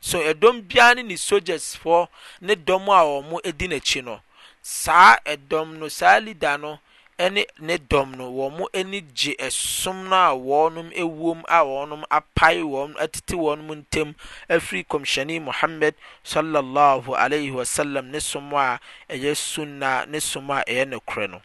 so 0.00 0.18
ɛdɔm 0.18 0.66
bia 0.66 0.94
no 0.96 1.02
ne 1.02 1.16
sojers 1.16 1.76
foɔ 1.76 2.08
ne 2.40 2.54
dɔ 2.56 2.74
m 2.82 2.88
a 2.88 3.04
wɔ 3.06 3.28
mo 3.30 3.40
di 3.40 3.68
nakyi 3.68 4.02
no 4.02 4.20
saa 4.60 5.16
ɛdɔm 5.24 5.78
no 5.78 5.88
saa 5.88 6.18
lida 6.18 6.58
no 6.58 6.80
ɛne 7.18 7.42
ne 7.58 7.76
dɔm 7.90 8.12
no 8.18 8.24
wɔ 8.30 8.50
mu 8.56 8.66
ani 8.74 9.00
gye 9.00 9.50
som 9.50 10.08
no 10.08 10.16
a 10.16 10.36
wɔnom 10.36 10.88
wom 11.18 11.44
a 11.48 11.58
wɔɔnom 11.64 12.04
apae 12.18 12.60
wɔn 12.62 12.94
atite 13.04 13.32
wɔnom 13.42 13.68
ntem 13.84 14.14
afiri 14.50 14.84
kɔmsyɛnee 14.86 15.40
mohammed 15.40 15.94
sllh 16.22 17.16
alihi 17.16 17.52
wasalam 17.54 18.10
ne 18.12 18.18
somɔ 18.18 18.60
a 18.60 18.78
ɛyɛ 19.12 19.34
sunna 19.34 20.04
ne 20.06 20.20
som 20.20 20.50
a 20.50 20.62
ɛyɛ 20.68 20.88
ne 20.88 20.96
korɛ 20.96 21.40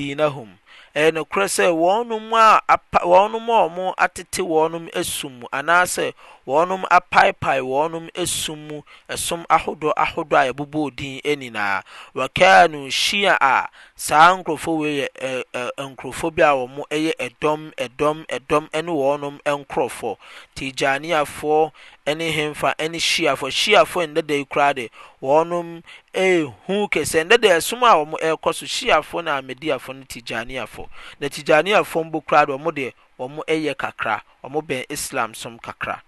nosansn9 0.00 0.50
ɛyɛ 0.96 1.14
no 1.14 1.24
korɛ 1.24 1.46
sɛ 1.48 1.64
wɔn 1.70 2.08
wɔnom 2.10 2.32
a 2.66 2.76
wɔmo 3.04 3.94
atete 3.96 4.42
wɔnom 4.42 4.90
sum 5.04 5.38
mu 5.38 5.46
anaasɛ 5.52 6.12
wɔnom 6.46 6.82
apae 6.90 7.32
pae 7.38 7.60
wɔɔnom 7.60 8.10
sum 8.26 8.58
mu 8.66 8.82
ɛsom 9.08 9.46
ahodo 9.46 9.92
ahodoɔ 9.96 10.50
a 10.50 10.52
ɛbobɔɔdin 10.52 11.22
nyinaa 11.22 11.82
wɔkaa 12.14 12.70
no 12.72 12.86
hyia 12.90 13.38
a 13.40 13.68
saa 13.94 14.34
nkurɔfɔ 14.36 14.78
wei 14.78 15.06
yɛ 15.22 15.42
nkurɔfɔ 15.78 16.34
bi 16.34 16.42
a 16.42 16.46
wɔ 16.58 16.68
mo 16.68 16.84
ɛyɛ 16.90 17.14
ɛdɔm 17.20 17.72
ɛdɔm 17.76 18.26
ɛdɔm 18.26 18.66
ne 18.74 18.90
wɔɔnom 18.90 19.38
nkurɔfɔ 19.46 20.16
te 20.56 20.72
gyaneafoɔ 20.72 21.70
ne 22.14 22.30
hemfa 22.36 22.74
ne 22.90 23.00
Shiafo 23.00 23.50
shiafoɔ 23.50 24.06
ndadayi 24.06 24.44
koraa 24.44 24.72
de 24.74 24.90
wɔnom 25.22 25.82
ehu 26.12 26.74
kɛsɛ 26.92 27.24
ndadayi 27.24 27.58
ɛsom 27.58 27.80
a 27.82 27.90
wɔn 27.98 28.10
ɛrekɔ 28.20 28.50
eh, 28.50 28.54
so 28.54 28.66
shiafoɔ 28.66 29.24
na 29.24 29.38
Amediafo 29.40 29.92
ne 29.96 30.04
tijaniafoɔ 30.04 30.88
na 31.20 31.26
tijaniafoɔ 31.28 32.04
mbo 32.06 32.20
koraa 32.22 32.46
de 32.46 32.52
wɔn 32.52 32.72
deɛ 32.74 32.92
wɔn 33.18 33.44
yɛ 33.64 33.74
kakra 33.76 34.22
wɔn 34.44 34.66
bɛn 34.66 34.84
islam 34.88 35.34
som 35.34 35.58
kakra 35.58 36.02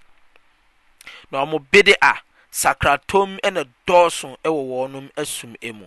na 1.30 1.44
wɔn 1.44 1.64
bidi 1.70 1.94
a 2.00 2.18
sakratom 2.50 3.38
eh, 3.42 3.50
na 3.50 3.64
dɔɔso 3.86 4.36
ɛwɔ 4.44 4.92
eh, 5.08 5.10
wɔn 5.14 5.26
som 5.26 5.54
emu 5.62 5.86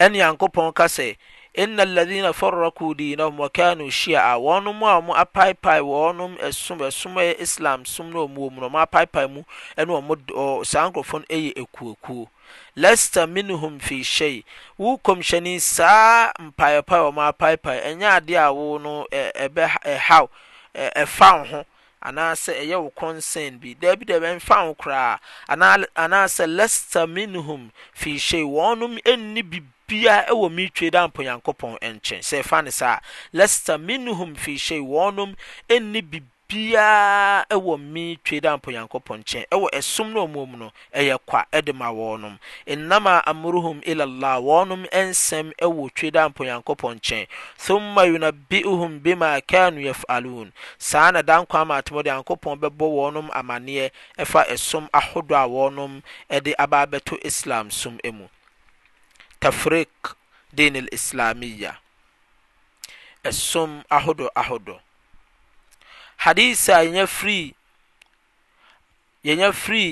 ɛne 0.00 0.16
yankopɔn 0.18 0.74
kasa 0.74 1.14
inna 1.54 1.82
alladhina 1.82 2.32
farraku 2.32 2.94
dinahum 2.94 3.38
wa 3.40 3.48
kanu 3.48 3.90
shia 3.90 4.20
wɔn 4.38 4.74
mu 4.74 4.86
a 4.86 5.00
wɔn 5.00 5.14
apaipai 5.22 5.80
wɔn 5.80 6.38
ɛsom 6.38 6.78
ɛsom 6.80 7.14
ɛyɛ 7.14 7.38
islam 7.40 7.84
som 7.86 8.10
na 8.10 8.18
wɔn 8.18 8.34
wɔ 8.34 8.52
mu 8.52 8.60
na 8.60 8.68
wɔn 8.68 8.82
apaipai 8.84 9.30
mu 9.30 9.42
ɛna 9.78 10.02
wɔn 10.02 10.24
ɔ 10.34 10.64
saa 10.66 10.90
nkurɔfoɔ 10.90 11.20
no 11.20 11.26
ɛyɛ 11.30 11.52
ekuokuo 11.62 12.28
lesta 12.76 13.26
minhum 13.26 13.78
fi 13.80 14.02
shay 14.02 14.42
wo 14.76 14.98
kɔmhyɛni 14.98 15.60
saa 15.60 16.32
mpaipai 16.32 17.00
wɔn 17.06 17.28
apaipai 17.32 17.80
ɛnyɛ 17.86 18.20
adeɛ 18.20 18.46
a 18.46 18.52
wo 18.52 18.78
no 18.78 19.06
ɛbɛ 19.12 19.68
ɛhaw 19.86 20.28
ɛfa 20.74 21.48
ho 21.50 21.64
anaasɛ 22.02 22.52
ɛyɛ 22.66 22.82
wo 22.82 22.90
concern 22.90 23.58
bi 23.58 23.74
daabi 23.78 24.04
daabi 24.04 24.26
ɛmfa 24.40 24.56
ho 24.66 24.74
koraa 24.74 25.18
anaasɛ 25.48 26.48
lesta 26.50 27.06
minhum 27.06 27.70
fi 27.92 28.18
shay 28.18 28.42
wɔn 28.42 28.98
ɛnni 29.06 29.48
bibi 29.48 29.66
bia 29.88 30.22
biara 30.26 30.34
mi 30.34 30.64
metwe 30.64 30.90
da 30.90 31.06
mponyankopɔn 31.08 31.74
nkyɛn 31.94 32.22
sɛ 32.24 32.42
fa 32.42 32.60
ne 32.62 32.70
saa 32.70 32.98
lester 33.34 33.76
minhum 33.78 34.34
fi 34.36 34.54
hyɛ 34.56 34.80
wɔnom 34.80 35.34
nni 35.68 36.00
biribiara 36.10 37.78
mi 37.78 38.16
metwe 38.16 38.40
da 38.40 38.56
mponyankopɔn 38.56 39.20
nkyɛn 39.22 39.44
ɛwɔ 39.52 39.68
ɛsom 39.74 40.10
no 40.12 40.26
ɔmom 40.26 40.56
no 40.58 40.72
ɛyɛ 40.94 41.18
kwa 41.26 41.44
de 41.64 41.72
ma 41.74 41.90
wɔnom 41.92 42.38
innama 42.66 43.22
amruhum 43.26 43.82
ilallah 43.82 44.40
wɔnom 44.40 44.88
nsɛm 44.88 45.52
wɔ 45.60 45.90
twe 45.94 46.10
da 46.10 46.30
mponyankopɔn 46.30 46.98
nkyɛn 47.00 47.26
thumma 47.58 48.02
yunabiuhum 48.06 49.00
bima 49.02 49.38
kanu 49.46 49.82
yafalun 49.82 50.50
saa 50.78 51.10
na 51.10 51.20
dan 51.20 51.44
kwa 51.44 51.62
ma 51.66 51.82
atomɔde 51.82 52.06
yankopɔn 52.06 52.56
bɛbɔ 52.58 52.88
wɔnom 52.90 53.28
amanneɛ 53.34 53.90
ɛfa 54.16 54.46
ɛsom 54.48 54.88
ahodoɔ 54.90 55.44
a 55.44 55.46
wɔnom 55.46 56.00
de 56.42 56.54
aba 56.58 56.86
abɛto 56.86 57.18
islam 57.22 57.70
som 57.70 57.98
mu 58.02 58.28
tafrik 59.44 59.96
din 60.56 60.74
islamiyya 60.96 61.72
ɛsom 63.28 63.70
ahodo 63.96 64.26
ahodo 64.40 64.74
hadisa 66.22 66.72
a 66.80 66.88
yɛnya 66.88 67.04
firi 67.16 67.40
yɛnya 69.26 69.48
firi 69.62 69.86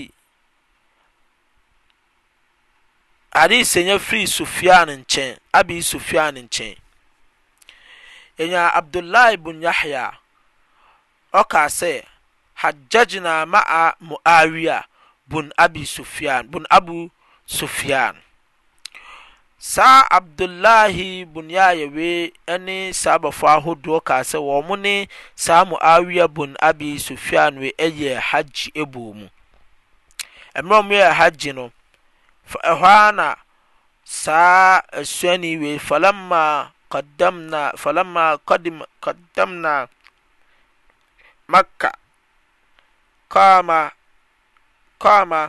hadisi 3.37 3.79
yɛnya 3.85 3.97
firi 4.07 4.25
sufyan 4.37 4.89
nkyɛn 5.05 5.35
abi 5.59 5.77
sufyan 5.91 6.35
nkyɛn 6.45 6.79
yɛnya 8.41 8.63
abdullahi 8.79 9.37
bun 9.43 9.59
yahya 9.67 10.05
ɔkaa 11.41 11.69
sɛ 11.79 11.95
hajjajna 12.65 13.33
ma'a 13.53 13.83
muawiya 14.07 14.77
bun 15.31 15.53
abi 15.65 15.83
sufyan 15.95 16.43
bun 16.51 16.65
abu 16.79 17.11
sufyan 17.59 18.17
saa 19.63 20.03
abdulahi 20.11 21.23
bunyaya 21.31 21.87
wei 21.95 22.35
ane 22.55 22.91
saa 23.03 23.15
bafaa 23.25 23.59
ho 23.65 23.73
doɔ 23.85 23.99
kaa 24.09 24.23
sɛ 24.31 24.39
wɔ 24.49 24.57
mu 24.67 24.75
ne 24.85 24.95
saa 25.45 25.63
muawia 25.69 26.27
bun 26.37 26.53
abi 26.69 26.89
sufian 27.07 27.53
we 27.63 27.69
ɛyɛ 27.87 28.11
haggyi 28.29 28.83
bomu 28.93 29.27
ɛmɛ 30.59 30.77
mu 30.87 30.93
yɛ 31.01 31.09
hagyi 31.19 31.51
no 31.55 31.65
fɛhoana 32.51 33.39
saa 34.03 34.83
asuani 34.99 35.51
we 35.63 35.71
falama 35.79 36.75
kadamna 36.91 37.71
makka 41.53 41.91
kama 44.99 45.41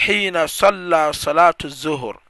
hiina 0.00 0.44
salla 0.46 1.00
solatu 1.16 1.68
zuhr 1.72 2.20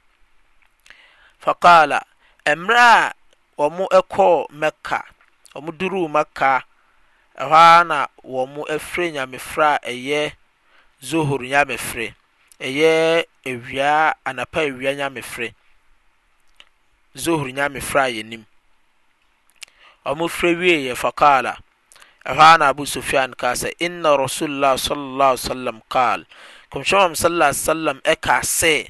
famerɛ 1.39 2.79
a 2.79 3.13
wɔ 3.59 3.65
mo 3.75 3.85
ɛkɔɔ 3.97 4.47
makka 4.59 4.99
ɔm 5.55 5.65
durue 5.77 6.07
makka 6.07 6.63
hɔ 7.37 7.53
a 7.79 7.83
na 7.83 8.07
wɔ 8.29 8.41
mo 8.53 8.61
firɛ 8.89 9.07
nyameferɛ 9.13 9.79
a 9.83 9.91
ɛyɛ 9.95 10.31
zohuru 11.09 11.47
nyameferɛ 11.49 12.13
yɛ 12.59 13.25
wia 13.65 14.13
anapa 14.25 14.59
awia 14.67 14.93
nyame 14.95 15.21
ferɛ 15.31 15.53
zohur 17.17 17.47
nyame 17.51 17.79
ferɛ 17.81 18.01
a 18.03 18.11
yɛnim 18.19 18.43
ɔmo 20.05 20.25
frɛ 20.29 20.57
wie 20.59 20.89
fakala 20.95 21.57
hɔ 22.25 22.37
ra 22.37 22.57
na 22.57 22.69
abusofian 22.73 23.33
case 23.37 23.63
inna 23.79 24.15
rasullah 24.17 24.75
ssalm 24.75 25.81
cal 25.89 26.23
kmhyɛam 26.71 27.15
sasalm 27.15 27.99
ɛka 28.03 28.43
sɛ 28.43 28.89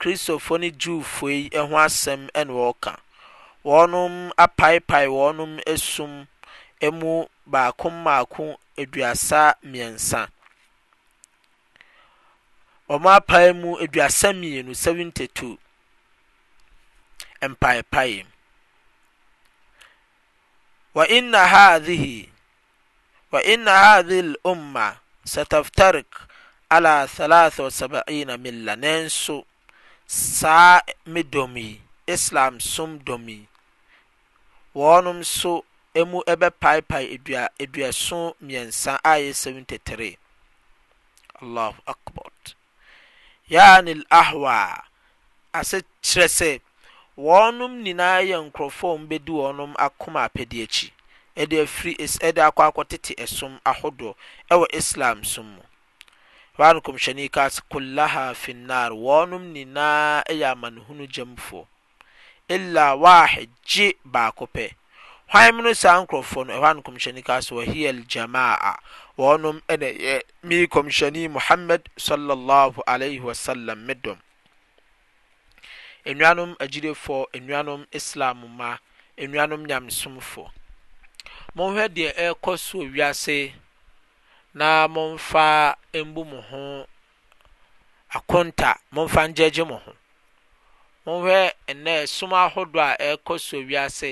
khristofo 0.00 0.54
ne 0.60 0.68
juwfoyi 0.82 1.40
ho 1.68 1.76
asɛm 1.84 2.20
ɛno 2.38 2.52
wɔka 2.62 2.92
wɔnom 3.66 4.14
apae 4.44 4.78
pae 4.90 5.06
wɔnom 5.16 5.52
sum 5.90 6.12
muaakaak 6.80 8.32
7m 9.26 10.28
pe 13.26 13.52
m72 13.52 15.58
mim 17.42 17.56
wainna 20.94 21.40
hadhehi 21.46 22.32
loma 24.44 24.86
sɛtaftarik 25.32 26.10
ala 26.74 26.94
37 27.08 28.36
mnanso 28.44 29.44
saa 30.16 30.80
me 31.12 31.22
dɔm 31.32 31.54
yi 31.64 31.68
islam 32.14 32.54
som 32.72 32.90
dɔm 33.06 33.24
yi 33.32 33.38
wɔnom 34.78 35.18
nso 35.24 35.52
emu 36.00 36.18
bɛpaepae 36.40 37.04
adua 37.14 37.42
aduason 37.62 38.22
mmiɛnsa 38.42 38.92
a 39.10 39.20
yɛ 39.22 39.30
73 39.34 40.16
allah 41.42 41.74
akbar 41.92 42.30
yani 43.54 43.90
al-ahwa 43.98 44.56
ase 45.58 45.78
kyerɛ 46.06 46.26
sɛ 46.38 46.50
wɔnom 47.26 47.72
nyinaa 47.84 48.20
yɛ 48.30 48.36
nkurɔfoɔ 48.48 48.92
a 48.96 48.96
wɔbɛdi 49.00 49.32
wɔnom 49.40 49.72
akoma 49.86 50.20
apɛdeɛ 50.28 50.62
akyi 50.68 50.86
ɛde 51.38 51.56
afiri 51.64 51.92
ɛde 52.24 52.40
akɔ 52.48 52.62
akɔtete 52.68 53.12
ɛsom 53.24 53.60
ahodoɔ 53.70 54.14
ɛwɔ 54.50 54.66
islam 54.72 55.22
som 55.24 55.44
mu 55.54 55.62
hnkɔmynkas 56.66 57.54
kuaha 57.70 58.26
finnar 58.42 58.90
wɔɔnom 59.04 59.44
nyinaa 59.54 60.22
ɛyɛ 60.30 60.46
ama 60.52 60.68
nehono 60.70 61.04
gyamfɔ 61.14 61.62
ila 62.48 62.94
wahe 62.96 63.46
gye 63.66 63.94
baako 64.04 64.46
pɛ 64.54 64.74
hwan 65.30 65.54
mono 65.54 65.72
saa 65.74 66.02
nkurɔfoɔ 66.02 66.46
no 66.46 66.52
ɛhn 66.60 66.82
kɔmynii 66.82 67.22
ka 67.22 67.38
se 67.40 67.54
wɔ 67.54 67.62
hia 67.72 67.90
aljamaa 67.94 68.74
ɔnom 69.18 69.60
nmkɔyɛni 70.42 71.28
mohamad 71.30 71.82
swsam 71.96 72.26
me 73.86 73.94
dɔm 73.94 74.18
nuanom 76.06 76.56
agirefɔ 76.58 77.30
nuanom 77.38 77.86
islam 77.92 78.50
ma 78.56 78.78
nuanom 79.16 79.62
nyamesomfɔ 79.68 80.50
mohwɛ 81.56 81.86
deɛ 81.88 82.12
ɛkɔ 82.34 82.58
so 82.58 82.78
wiase 82.82 83.52
na 84.54 84.88
momfa 84.88 85.76
mbu 85.94 86.24
mo 86.24 86.40
ho 86.40 86.88
akonta 88.08 88.78
momfa 88.94 89.20
ngyegye 89.28 89.62
mo 89.68 89.76
ho 89.84 89.92
mohwɛ 91.06 91.38
ɛnnɛ 91.70 91.94
soma 92.14 92.36
ahodoɔ 92.46 92.84
a 92.84 92.92
ɛrɛkɔ 93.04 93.34
suowiase 93.46 94.10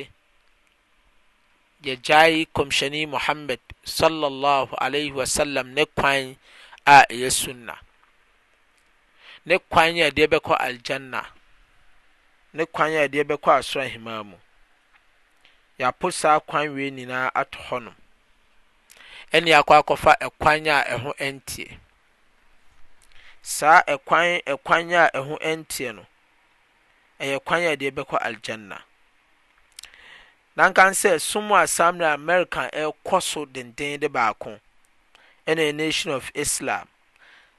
yɛgyaee 1.85 2.41
kɔmhyɛniy 2.55 3.05
mohamad 3.13 3.61
sllh 3.97 4.23
alyhi 4.83 5.11
wasalam 5.17 5.67
ne 5.77 5.85
kwan 5.97 6.23
a 6.85 6.97
ɛyɛ 7.11 7.29
sunna 7.41 7.75
ne 9.47 9.55
kwan 9.71 9.97
adeɛ 10.09 10.27
bɛkɔ 10.33 10.53
aljanna 10.67 11.21
ne 12.53 12.65
kwan 12.65 12.91
aɛdeɛ 12.93 13.25
bɛkɔɔ 13.29 13.55
asora 13.61 13.89
hima 13.89 14.25
mu 14.25 14.37
yɛaposaa 15.79 16.41
kwan 16.47 16.69
wei 16.77 16.91
nyinaa 16.91 17.31
atɔ 17.35 17.59
hɔ 17.69 17.85
no 17.85 17.93
ɛne 19.35 19.51
akɔ 19.59 19.73
akɔfa 19.81 20.13
ɛkwan 20.27 20.67
a 20.75 20.85
ɛho 20.95 21.11
nteɛ 21.35 21.69
saa 23.55 23.79
ɛkwan 23.95 24.27
ɛkwan 24.53 24.93
a 24.93 25.11
ɛho 25.19 25.35
nteɛ 25.59 25.89
no 25.95 26.05
ɛyɛ 27.21 27.39
kwan 27.47 27.61
a 27.63 27.75
ɛde 27.75 27.87
bɛkɔ 27.97 28.17
aljanna 28.29 28.79
nankan 30.57 30.93
sɛ 31.01 31.21
som 31.21 31.51
a 31.53 31.67
samna 31.67 32.15
america 32.15 32.71
ɛrekɔ 32.73 33.23
so 33.23 33.45
denden 33.47 33.99
de 34.01 34.09
baako 34.09 34.59
ɛna 35.47 35.75
nation 35.75 36.11
of 36.13 36.31
islam 36.35 36.87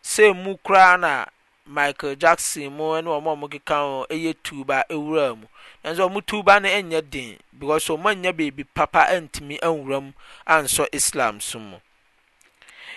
sɛ 0.04 0.34
mu 0.44 0.58
koraa 0.64 0.98
na 1.00 1.26
michael 1.68 2.16
jackson 2.16 2.72
mu 2.72 2.96
ne 3.02 3.10
ɔm 3.12 3.28
mo 3.38 3.48
keka 3.52 3.78
hɔ 4.08 4.12
yɛ 4.24 4.32
tuu 4.44 4.64
ba 4.64 4.80
ɛwura 4.90 5.38
mu 5.38 5.48
aso 5.84 6.04
ɔmotuba 6.08 6.62
ne 6.62 6.70
ɛnyɛ 6.70 7.10
den 7.12 7.38
becaus 7.58 7.88
ɔma 7.90 8.10
anya 8.12 8.32
beibi 8.32 8.64
papa 8.74 9.06
antimi 9.12 9.60
awura 9.60 9.98
m 10.02 10.14
ansɔ 10.48 10.88
islam 10.94 11.42
so 11.42 11.60
mu 11.60 11.78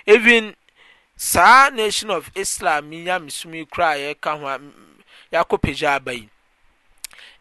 even 0.06 0.54
saa 1.16 1.68
nation 1.70 2.11
of 2.11 2.30
islam 2.35 2.90
yinyamesomyi 2.92 3.68
kora 3.70 3.94
yɛka 3.98 4.38
ho 4.38 4.46
a 4.46 4.59
yɛak 5.35 5.50
pagyaaba 5.61 6.12
yi 6.12 6.28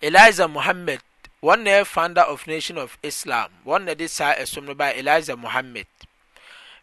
elija 0.02 0.50
mohamed 0.50 1.02
wɔnnɛɛ 1.44 1.86
founder 1.86 2.22
of 2.28 2.48
nation 2.48 2.78
of 2.78 2.98
islam 3.04 3.52
ɔna 3.66 3.96
de 3.98 4.08
saa 4.08 4.34
ɛsom 4.34 4.66
no 4.66 4.74
ba 4.74 4.92
elija 4.94 5.38
mohamed 5.38 5.88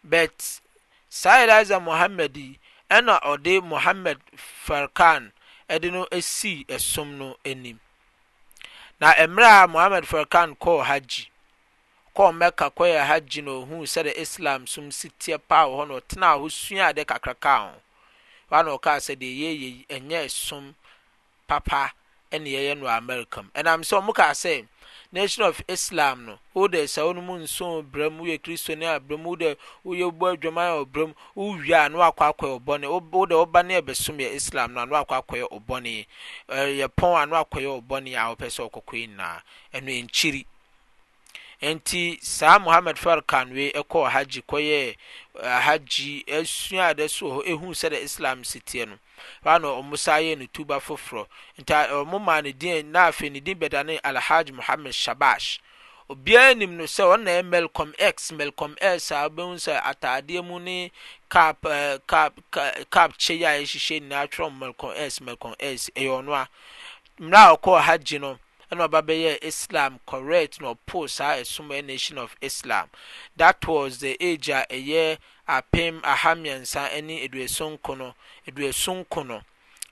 but 0.03 0.59
saa 1.09 1.43
elija 1.45 1.83
mohamadi 1.83 2.57
ɛna 2.95 3.15
ɔde 3.31 3.53
mohammed 3.61 4.19
farkan 4.37 5.31
ɛde 5.69 5.91
no 5.91 6.05
esi 6.11 6.65
ɛsom 6.69 7.17
no 7.19 7.35
anim 7.45 7.79
na 8.99 9.13
mmerɛ 9.27 9.63
a 9.63 9.67
mohammed 9.67 10.05
farkan 10.07 10.55
kɔɔ 10.57 10.83
hagyi 10.85 11.27
kɔɔ 12.15 12.31
mɛka 12.31 12.71
kɔyɛ 12.75 13.05
hagyi 13.07 13.41
na 13.43 13.51
ohun 13.51 13.83
sɛde 13.83 14.13
islam 14.17 14.65
som 14.67 14.89
si 14.91 15.09
teɛ 15.09 15.37
paa 15.47 15.65
wɔ 15.67 15.75
hɔ 15.77 15.87
na 15.87 15.95
ɔtena 15.99 16.37
hɔ 16.39 16.51
sua 16.51 16.87
ade 16.87 17.03
kakra 17.07 17.33
kaa 17.35 17.59
ho 17.71 17.81
wa 18.49 18.61
na 18.63 18.71
ɔkaa 18.77 18.99
sɛ 19.03 19.15
deɛ 19.19 19.35
yɛyɛ 19.41 19.87
ɛnyɛ 19.87 20.25
ɛsom 20.25 20.73
papa 21.45 21.91
ɛna 22.31 22.45
yɛyɛ 22.47 22.77
no 22.79 22.87
america 22.87 23.43
mu 23.43 23.49
ɛnam 23.51 23.83
sɛ 23.83 23.97
ɔmo 23.99 24.15
kaa 24.15 24.31
sɛ 24.31 24.65
nation 25.11 25.43
of 25.43 25.61
islam 25.67 26.25
no 26.25 26.33
wode 26.53 26.83
sɛ 26.83 27.03
wo 27.05 27.11
no 27.13 27.21
mu 27.21 27.37
nson 27.39 27.81
brɛ 27.91 28.11
mu 28.11 28.23
woyɛ 28.25 28.41
kristoni 28.43 28.85
a 28.85 28.99
brɛ 28.99 29.15
mu 29.17 29.29
wode 29.29 29.55
woyɛ 29.85 30.11
bɔ 30.11 30.25
adwuma 30.35 30.61
a 30.67 30.83
ɔbrɛ 30.85 31.07
mu 31.07 31.13
wowie 31.35 31.73
a 31.85 31.89
na 31.89 31.97
wakɔ 31.97 32.23
akɔyɛ 32.35 32.53
ɔbɔne 32.61 32.85
wode 33.11 33.29
woba 33.35 33.63
ne 33.65 33.73
yɛbɛsom 33.79 34.17
yɛ 34.19 34.33
islam 34.35 34.73
no 34.73 34.81
a 34.81 34.85
na 34.85 34.91
wakɔ 35.03 35.15
akɔyɛ 35.23 35.45
ɔbɔne 35.49 35.91
yɛpɔn 36.79 37.15
a 37.15 37.25
na 37.25 37.33
wakɔyɛ 37.43 37.69
ɔbɔne 37.79 38.11
a 38.15 38.29
wopɛ 38.35 38.47
sɛ 38.57 38.67
ɔkɔkɔ 38.69 38.93
yi 38.99 39.07
nyinaa 39.07 39.41
ɛno 39.73 39.89
ɛnkyiri 40.03 40.45
Eh, 41.61 41.73
nti 41.75 42.19
saa 42.21 42.59
mohamad 42.59 42.97
fir 42.97 43.21
kanwa 43.25 43.71
ɛkɔ 43.79 43.99
hagji 44.13 44.41
kɔyɛ 44.49 44.79
haji 45.65 46.11
asuaada 46.37 47.03
shɔ 47.15 47.27
ɛhu 47.51 47.67
sɛdɛ 47.79 47.97
islam 48.07 48.43
setiɛ 48.43 48.83
no 48.87 48.95
an 49.43 49.63
ɔmosa 49.63 50.21
yɛ 50.21 50.37
no 50.37 50.45
tu 50.53 50.63
ba 50.65 50.79
foforɔ 50.79 51.25
ntɔmmannafei 51.61 53.31
ne 53.31 53.39
di 53.39 53.55
bɛdane 53.55 53.99
alhaje 54.03 54.51
mohamad 54.53 54.93
shabash 54.93 55.57
obiaa 56.07 56.53
nnim 56.53 56.77
no 56.77 56.83
sɛ 56.83 57.17
ɔnaɛ 57.17 57.41
mɛlcomx 57.49 58.31
mcmx 58.37 59.11
a 59.11 59.27
bu 59.27 59.45
sɛ 59.57 59.81
ataadeɛ 59.81 60.45
mu 60.45 60.59
ne 60.59 60.91
cap 61.27 61.65
eh, 61.65 61.97
chɛya 62.05 63.57
yɛhyehyɛ 63.57 64.01
nyinaa 64.07 64.27
twrɛ 64.27 64.45
mcxmcx 64.53 65.89
yɛ 65.95 66.23
no 66.23 66.33
a 66.35 66.47
merɛ 67.19 67.49
a 67.53 67.57
ɔkɔɔ 67.57 67.81
hagi 67.81 68.19
no 68.19 68.37
ɛna 68.71 68.83
ɔba 68.87 68.99
bɛyɛ 69.01 69.39
islam 69.43 69.99
correct 70.05 70.59
na 70.61 70.73
ɔpo 70.73 71.09
saa 71.09 71.37
ɛsom 71.37 71.71
a 71.77 71.81
nation 71.81 72.17
of 72.17 72.35
islam 72.41 72.89
that 73.35 73.65
was 73.67 73.99
the 73.99 74.17
age 74.19 74.49
a 74.49 74.65
ɛyɛ 74.69 75.17
apem 75.47 76.01
aha 76.03 76.35
mmiɛnsa 76.35 76.89
ɛne 76.91 77.23
eduasonko 77.25 77.79
Kono 77.87 78.15
eduasonko 78.45 79.25
no 79.25 79.41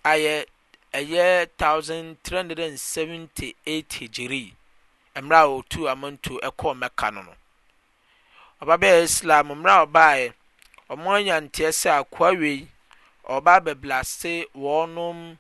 ayɛ 0.04 0.46
ɛyɛ 0.94 1.48
thousand 1.58 2.18
three 2.24 2.36
hundred 2.38 2.60
and 2.60 2.78
seventy 2.80 3.56
eight 3.66 3.90
hijiri 3.92 4.54
mmerɛ 5.16 5.38
a 5.40 5.48
otu 5.48 5.90
amantu 5.90 6.40
ɛkɔɔ 6.44 6.74
mɛka 6.78 7.14
no 7.14 7.22
no 7.22 7.34
ɔba 8.62 8.78
bɛyɛ 8.78 9.04
islam 9.04 9.48
mmerɛ 9.48 9.72
a 9.72 9.86
ɔbaeɛ 9.88 10.34
ɔmo 10.90 11.08
anyanteɛ 11.20 11.72
sɛ 11.82 12.00
akoa 12.04 12.36
wei 12.38 12.68
ɔba 13.30 13.62
bɛblase 13.64 14.46
wɔnom. 14.54 15.38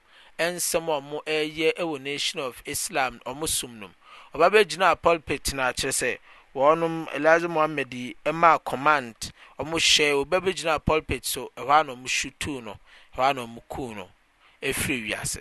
nsɛm 0.53 0.87
ɔmo 0.95 1.17
ɛyɛ 1.27 1.67
ɛwɔ 1.79 1.97
nation 2.01 2.39
of 2.41 2.61
islam 2.65 3.19
ɔmo 3.25 3.47
somno 3.47 3.87
m 3.89 3.93
ɔba 4.33 4.47
bɛgyinaa 4.53 4.95
pɔlpit 5.03 5.53
na 5.53 5.71
kyerɛ 5.71 5.91
sɛ 6.01 6.17
ɔnom 6.55 7.07
liiza 7.15 7.47
mohamad 7.47 7.93
yi 7.93 8.15
ma 8.33 8.57
command 8.57 9.15
ɔmo 9.59 9.75
hyɛ 9.87 10.13
ɔba 10.25 10.41
bɛgyinaa 10.45 10.79
pɔlpit 10.79 11.25
so 11.25 11.51
hɔ 11.55 11.69
a 11.69 11.83
nm 11.83 12.07
sto 12.07 12.59
no 12.61 12.75
h 13.13 13.33
nm 13.33 13.61
ku 13.69 13.93
n 13.93 14.07
firi 14.73 15.13
wise 15.15 15.39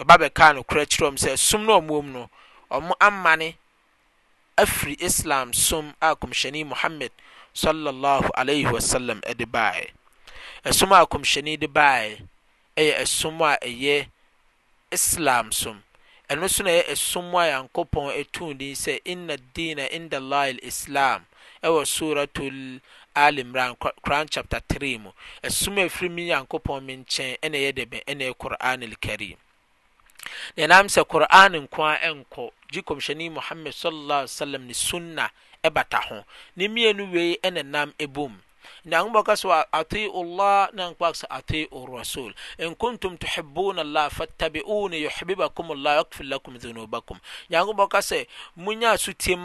ɔba 0.00 0.16
bɛka 0.26 0.58
nokorkyerɛm 0.58 1.16
sɛ 1.22 1.38
som 1.38 1.64
no 1.64 1.80
ɔmoom 1.80 2.04
no 2.06 2.30
ɔmo 2.70 2.92
amane 3.00 3.54
afiri 4.58 5.00
islam 5.00 5.52
som 5.52 5.94
akɔmhyɛne 6.02 6.66
mohamad 6.68 7.10
swsm 7.54 9.20
de 9.36 9.46
basm 9.46 10.90
kmyɛni 11.06 11.58
de 11.60 11.68
bayɛ 11.68 12.22
s 12.76 13.24
islam 14.92 15.50
som 15.52 15.80
ɛno 16.30 16.48
so 16.48 16.62
na 16.64 16.70
ɛyɛ 16.70 16.82
ɛsom 16.92 17.32
a 17.34 17.46
yankopɔn 17.48 18.12
ɛtu 18.20 18.54
din 18.58 18.74
sɛ 18.74 19.00
inna 19.04 19.36
dina 19.36 19.86
inda 19.88 20.16
allah 20.18 20.52
islam 20.62 21.24
ɛwɔ 21.64 21.84
suratul 21.86 22.80
al 23.14 23.34
imran 23.38 23.76
quran 23.78 24.28
chapter 24.30 24.60
3 24.68 24.98
mu 24.98 25.10
ɛsom 25.42 25.78
a 25.82 25.88
ɛfiri 25.88 26.10
me 26.10 26.22
nyankopɔn 26.28 26.84
me 26.84 26.96
nkyɛn 26.96 27.36
ɛna 27.42 27.56
ɛyɛ 27.58 27.72
dɛbɛn 27.76 28.02
ɛna 28.06 28.22
ɛyɛ 28.28 28.36
quran 28.38 28.82
alkarim 28.82 29.36
na 30.56 30.64
ɛnam 30.66 30.86
sɛ 30.88 31.06
quran 31.08 31.56
nko 31.68 31.84
a 31.84 31.96
ɛnkɔ 32.12 32.50
gye 32.70 32.82
kɔmhyɛni 32.82 33.32
muhammad 33.32 33.72
sallallahu 33.74 34.22
alaihi 34.24 34.32
wasallam 34.34 34.66
ne 34.66 34.72
sunna 34.74 35.30
ɛbata 35.64 36.00
ho 36.08 36.24
ne 36.56 36.68
mmienu 36.68 37.10
wei 37.12 37.36
ɛna 37.42 37.64
nam 37.64 37.92
ɛbom 37.98 38.36
sat 38.84 39.40
llah 39.44 39.66
atrasul 41.30 42.34
inkntm 42.58 43.16
tuhbunlh 43.16 44.10
faaiun 44.10 44.92
hbibakuml 45.18 45.88
filakm 46.10 46.56
unbakm 46.66 47.16
ks 47.88 48.12
myaste 48.56 49.36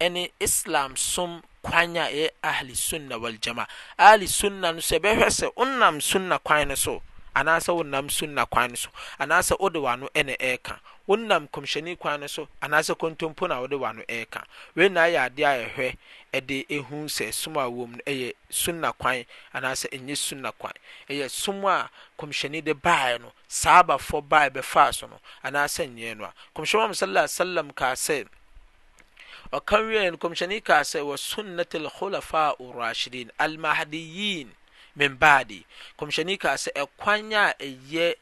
ne 0.00 0.28
islam 0.40 0.96
som 0.96 1.42
kwan 1.62 1.96
a 1.96 2.04
ɛ 2.10 2.24
ahlisunna 2.42 3.14
waaljama'a 3.22 3.66
ahlisunna 3.98 4.68
no 4.74 4.78
s 4.80 4.90
bɛhwɛ 5.02 5.28
sɛ 5.38 5.46
wonam 5.56 6.00
sunna 6.00 6.38
kwan 6.38 6.68
no 6.68 6.74
so 6.74 7.02
anaasɛ 7.34 7.72
wonam 7.76 8.10
sunna 8.10 8.46
kwan 8.46 8.70
no 8.70 8.76
so 8.76 8.90
anaasɛ 9.18 9.56
wode 9.60 9.76
wo 9.78 9.94
no 9.96 10.08
ne 10.14 10.36
ɛɛka 10.36 10.78
wo 11.06 11.14
nam 11.16 11.48
komhyɛni 11.48 11.96
kwan 11.98 12.20
no 12.20 12.26
so 12.26 12.48
anaasɛ 12.62 12.94
kontompone 12.98 13.52
a 13.52 13.60
wo 13.60 13.66
de 13.66 13.78
w 13.78 13.92
no 13.92 14.02
ɛɛka 14.02 14.44
weinaayɛ 14.76 15.16
adeɛ 15.30 15.44
a 15.44 15.54
ɛ 15.64 15.68
hwɛ 15.74 15.96
ɛde 16.34 16.66
hu 16.88 17.06
sɛ 17.08 17.32
som 17.32 17.56
a 17.56 17.68
wom 17.68 17.92
no 17.92 17.98
ɛyɛ 18.06 18.32
sunna 18.50 18.92
kwan 18.92 19.24
anaasɛ 19.54 19.86
ɛyɛ 19.94 20.16
sunna 20.16 20.52
kwan 20.52 20.72
ɛyɛ 21.08 21.30
som 21.30 21.64
a 21.66 21.90
kɔmhyɛni 22.18 22.64
de 22.64 22.74
baɛ 22.74 23.20
no 23.20 23.32
saabafoɔ 23.48 24.20
ba 24.28 24.50
bɛfaa 24.50 24.94
so 24.94 25.06
no 25.06 25.20
anaasɛ 25.44 25.86
nyɛ 25.94 26.16
no 26.16 26.24
a 26.24 26.32
kɔmhyɛn 26.56 26.84
am 26.84 26.94
sala 26.94 27.28
salam 27.28 27.70
kaa 27.72 27.92
sɛ 27.94 28.26
ɔka 29.52 29.76
wireino 29.86 30.18
kɔmhyɛnii 30.18 30.64
ka 30.64 30.80
sɛ 30.82 31.02
wɔsunnat 31.06 31.70
alkolafa 31.78 32.58
arashidin 32.58 33.30
almahdiyin 33.38 34.50
min 34.96 35.14
baadi 35.18 35.64
kɔmhyɛnii 35.98 36.38
ka 36.40 36.54
sɛ 36.56 36.74
ɛkwan 36.88 37.32
a 37.32 37.54
ɛyɛ 37.62 38.14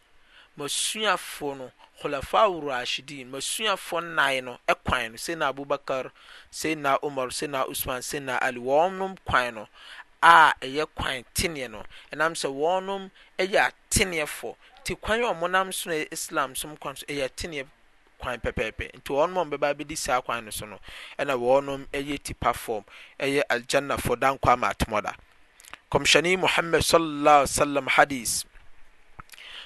masuafɔ 0.58 1.56
no 1.56 1.72
khulafa 2.02 2.42
rashidin 2.66 3.30
masuafoɔ 3.30 4.14
nan 4.16 4.44
no 4.44 4.58
kwan 4.84 5.12
no 5.12 5.16
sɛna 5.16 5.52
abubakar 5.52 6.10
sɛna 6.52 6.98
umar 7.02 7.30
sena 7.30 7.64
usman 7.68 8.02
sena 8.02 8.38
ali 8.42 8.60
wɔnom 8.60 9.16
kwan 9.24 9.54
no 9.54 9.68
a 10.22 10.52
ɛyɛ 10.60 10.86
kwan 10.96 11.24
teneɛ 11.34 11.70
no 11.70 11.84
ɛnam 12.12 12.32
sɛ 12.42 12.48
wɔnom 12.52 13.10
yɛ 13.38 13.70
ateneɛfoɔ 13.70 14.54
nti 14.82 15.00
kwan 15.00 15.20
a 15.22 15.32
wɔnam 15.34 15.72
so 15.72 15.90
no 15.90 16.04
islam 16.10 16.56
som 16.56 16.76
kwan 16.76 16.96
so 16.96 17.06
ɛyɛ 17.06 17.24
ateneɛ 17.28 17.66
kwan 18.18 18.40
pɛpɛɛpɛ 18.40 18.94
nti 18.96 19.04
wɔnom 19.12 19.42
a 19.42 19.44
bɛba 19.58 19.74
bɛdi 19.74 19.96
saa 19.96 20.20
kwan 20.20 20.44
no 20.44 20.50
so 20.50 20.66
no 20.66 20.78
ɛna 21.18 21.36
wɔnom 21.38 21.86
yɛ 21.92 22.20
tipa 22.22 22.52
fam 22.52 22.84
ɛyɛ 23.20 23.42
aljannafoɔ 23.48 24.18
dankwa 24.18 24.56
ma 24.58 24.72
atomɔda 24.72 25.14
kɔmhyɛne 25.90 26.38
muhammad 26.38 26.82
sallallahu 26.82 27.42
alaihi 27.42 27.50
wasallam 27.54 27.88
hadis 27.94 28.44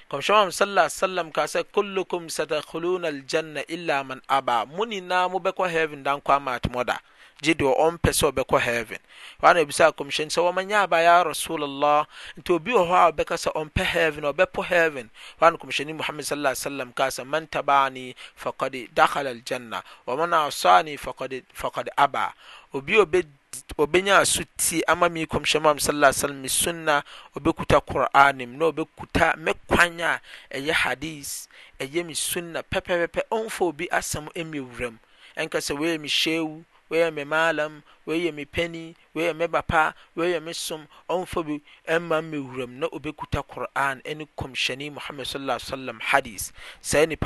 kɔmhyɛm 0.08 0.44
am 0.46 0.50
sala 0.52 0.88
salam 0.90 1.32
kaa 1.32 1.46
sɛ 1.46 1.64
kullukum 1.74 2.30
satadkhuluna 2.30 3.08
aljanna 3.10 3.64
illa 3.68 4.04
man 4.04 4.22
aba 4.28 4.64
mo 4.66 4.84
nyinaa 4.86 5.26
mobɛkɔ 5.28 5.68
heaven 5.70 6.02
da 6.04 6.14
nkɔ 6.16 6.36
amaatomɔ 6.38 6.86
da 6.86 6.98
gye 7.42 7.54
deɛ 7.54 7.74
ɔmpɛ 7.76 8.10
sɛ 8.14 8.30
ɔbɛkɔ 8.30 8.60
heaven 8.60 8.98
wana 9.42 9.60
ebisa 9.64 9.90
kɔmhyɛn 9.92 10.30
sɛ 10.30 10.38
wɔmanyɛ 10.46 10.82
aba 10.84 11.00
ya 11.02 11.24
rasulallah 11.24 12.06
nti 12.38 12.52
obi 12.52 12.70
wɔ 12.70 12.86
hɔ 12.86 12.94
a 12.94 13.10
ɔbɛka 13.12 13.34
sɛ 13.34 13.50
ɔmpɛ 13.52 13.84
heaven 13.84 14.24
ɔbɛpɔ 14.30 14.64
heaven 14.64 15.10
wana 15.40 15.56
kɔmhyɛni 15.58 15.94
muhammad 15.96 16.24
sallallahu 16.24 16.54
alaihi 16.54 16.62
wasallam 16.62 16.94
kaa 16.94 17.08
sɛ 17.10 17.26
man 17.26 17.46
tabaani 17.48 18.14
faqad 18.40 18.94
dakhala 18.94 19.34
aljanna 19.42 19.82
wa 20.06 20.14
man 20.14 20.30
asani 20.34 20.96
faqad 21.00 21.42
faqad 21.52 21.88
aba 21.98 22.32
obi 22.72 22.94
obɛ 22.94 23.26
ɔbɛnya 23.74 24.14
asuti 24.24 24.82
ama 24.86 25.08
me 25.10 25.26
kɔmhyɛ 25.26 25.58
mu 25.62 25.74
sallallahu 25.80 26.12
alaihi 26.12 26.22
wasallam 26.22 26.48
sunna 26.48 26.94
ɔbɛkuta 27.36 27.78
qur'an 27.90 28.38
mu 28.48 28.54
na 28.58 28.64
ɔbɛkuta 28.72 29.36
me 29.38 29.52
kwan 29.66 30.00
a 30.00 30.20
ɛyɛ 30.50 30.72
hadis 30.72 31.48
ɛyɛ 31.80 32.04
me 32.06 32.14
sunna 32.14 32.62
pɛpɛpɛpɛ 32.62 33.20
ɔmfa 33.30 33.60
obi 33.66 33.86
asɛm 33.90 34.28
ɛmɛ 34.34 34.58
wuram 34.70 34.96
ɛnka 35.36 35.58
sɛ 35.60 35.74
wɔyɛ 35.76 36.00
me 36.00 36.08
shewu 36.08 36.64
wɔyɛ 36.90 37.12
me 37.12 37.24
malam 37.24 37.82
iyme 38.14 38.44
pniime 38.44 39.46
ba 39.48 39.62
pa 39.62 39.94
y 40.16 40.38
me 40.40 40.52
som 40.54 40.86
ɔfi 41.08 41.60
ma 42.00 42.20
mwerm 42.22 42.78
na 42.78 42.86
obɛkuta 42.86 43.42
quran 43.42 44.00
ne 44.04 44.26
kmsyɛne 44.38 44.92
mohamd 44.92 45.24
sm 45.26 45.98
hadic 46.10 46.50
sanip 46.82 47.24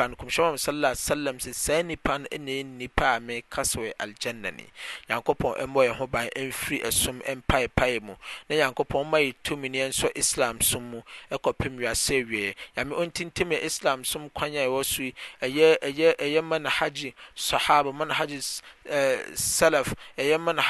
sa 1.56 1.82
nipa 1.82 2.18
nnipa 2.18 3.20
me 3.20 3.42
kas 3.50 3.76
alganane 3.76 4.66
yankopɔnmɛho 5.08 6.08
mf 6.36 6.92
som 6.92 7.20
mpap 7.20 8.02
mu 8.02 8.14
a 8.48 8.54
yankopɔnma 8.54 9.18
yɛ 9.20 9.34
tminens 9.44 10.04
islamsom 10.14 10.82
mu 10.90 11.02
kpemɛime 11.30 12.54
ntitim 13.10 13.52
islamsom 13.52 14.28
kwas 14.30 14.94
yɛ 20.16 20.38
manh 20.38 20.58
s 20.58 20.69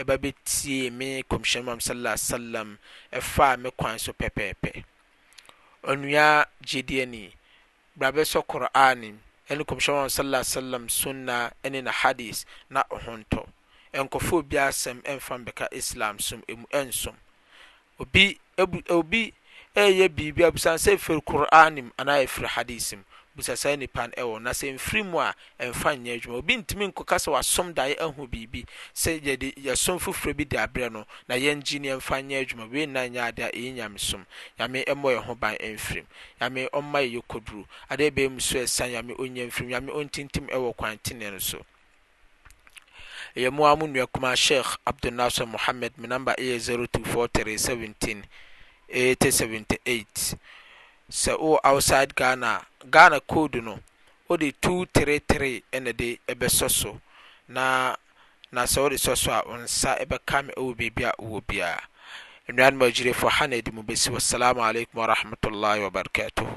ɛba 0.00 0.18
bɛtie 0.18 0.90
me 0.90 1.22
kɔmhyɛn 1.22 1.62
mu 1.64 1.72
sallallahu 1.78 2.18
alaihi 2.18 2.26
wasallam 2.26 2.68
ɛfa 3.12 3.54
e 3.54 3.56
me 3.56 3.70
kwan 3.70 3.98
so 3.98 4.12
pɛpɛɛpɛ 4.12 4.70
onua 5.84 6.46
gyidie 6.64 7.06
ni 7.06 7.32
brabe 7.96 8.22
sɔ 8.24 8.42
qur'an 8.46 9.04
ɛne 9.50 9.64
kɔmhyɛn 9.64 10.02
mu 10.02 10.08
sallallahu 10.10 10.42
alaihi 10.42 10.58
wasallam 10.58 10.88
sunna 10.90 11.52
ɛne 11.62 11.84
na 11.84 11.92
hadis 11.92 12.44
na 12.70 12.82
ɔhontɔ 12.90 13.46
nkɔfo 13.94 14.42
bi 14.48 14.56
asɛm 14.58 14.98
ɛmfa 15.02 15.38
mbɛka 15.44 15.68
islam 15.70 16.18
som 16.18 16.42
emu 16.48 16.66
ɛnsom 16.72 17.14
obi 18.00 18.40
obi 18.58 19.32
ɛyɛ 19.76 20.08
biribi 20.08 20.42
abusan 20.42 20.74
sɛ 20.74 20.98
efiri 20.98 21.22
qur'an 21.22 21.74
mu 21.86 21.90
anaa 21.96 22.26
efiri 22.26 22.46
hadis 22.48 22.92
mu 22.98 23.02
busa 23.36 23.56
saa 23.56 23.74
nipa 23.76 24.06
ɛwɔ 24.20 24.38
na 24.42 24.50
sɛ 24.52 24.68
mfiri 24.74 25.02
mu 25.02 25.18
a 25.18 25.34
ɛmfa 25.58 25.98
nyɛ 25.98 26.14
adwuma 26.16 26.38
obi 26.38 26.54
ntumi 26.56 26.84
nkɔka 26.92 27.16
sɛ 27.24 27.28
wasɔm 27.34 27.74
daeɛ 27.74 27.98
ahu 28.00 28.28
biribi 28.28 28.62
sɛ 28.94 29.20
yɛde 29.26 29.54
yɛsɔm 29.64 29.98
foforɔ 29.98 30.36
bi 30.36 30.44
de 30.44 30.56
aberɛ 30.56 30.92
no 30.92 31.04
na 31.28 31.34
yɛngye 31.34 31.80
ne 31.80 31.88
ɛmfa 31.98 32.22
nyɛ 32.22 32.46
adwuma 32.46 32.70
wei 32.70 32.86
na 32.86 33.00
nyɛ 33.08 33.26
ade 33.28 33.40
a 33.42 33.50
ɛyɛ 33.50 33.74
nyamesom 33.74 34.24
nyame 34.58 34.84
ɛmmɔ 34.86 35.08
yɛn 35.16 35.24
ho 35.24 35.34
ban 35.34 35.56
ɛmfirim 35.56 36.06
nyame 36.40 36.68
ɔmma 36.72 36.98
yɛyɛ 37.02 37.22
kɔduru 37.28 37.64
adeɛ 37.90 38.10
bɛyɛ 38.14 38.30
mu 38.30 38.40
so 38.40 38.58
ɛsa 38.58 38.86
nyame 38.92 39.14
ɔnyɛ 39.16 39.46
mfirim 39.48 39.70
nyame 39.70 39.92
ɔntintim 39.92 40.46
ɛwɔ 40.54 40.76
kwantene 40.76 41.32
no 41.32 41.38
so 41.40 41.58
ɛyɛ 43.34 43.52
mu 43.52 43.64
a 43.66 43.74
mu 43.76 43.88
nua 43.88 44.06
kuma 44.06 44.36
sheikh 44.36 44.78
abdulnasir 44.86 45.46
mohammed 45.48 45.98
me 45.98 46.06
namba 46.06 46.36
ɛyɛ 46.38 46.60
024 46.86 47.26
317 47.34 48.22
878 48.88 50.36
sɛ 51.10 51.32
o 51.38 51.52
oh, 51.54 51.60
outside 51.64 52.14
ghana 52.16 52.46
a 52.46 52.66
ghana 52.92 53.20
code 53.20 53.60
no 53.62 53.80
wode 54.28 54.48
233 54.62 55.62
ɛna 55.72 55.92
de 55.96 56.18
ɛbɛsɔ 56.32 56.68
so 56.70 57.00
na 57.48 57.94
na 58.52 58.62
sɛ 58.64 58.78
wode 58.82 58.94
sɔ 58.96 59.14
so 59.16 59.30
a 59.32 59.40
wo 59.46 59.54
nsa 59.58 59.98
ɛbɛka 60.02 60.46
me 60.46 60.52
ɛwɔ 60.56 60.70
biribi 60.76 61.04
a 61.04 61.12
wowɔ 61.20 61.40
biara 61.48 61.82
nnuanom 62.48 62.82
agyirefo 62.88 63.28
ha 63.30 63.44
na 63.46 63.56
adi 63.56 63.70
mu 63.70 63.82
bɛsi 63.82 64.08
wassalamu 64.12 64.60
alaikum 64.66 64.94
warahmatullahi 65.00 65.84
wabarakatuhu 65.92 66.52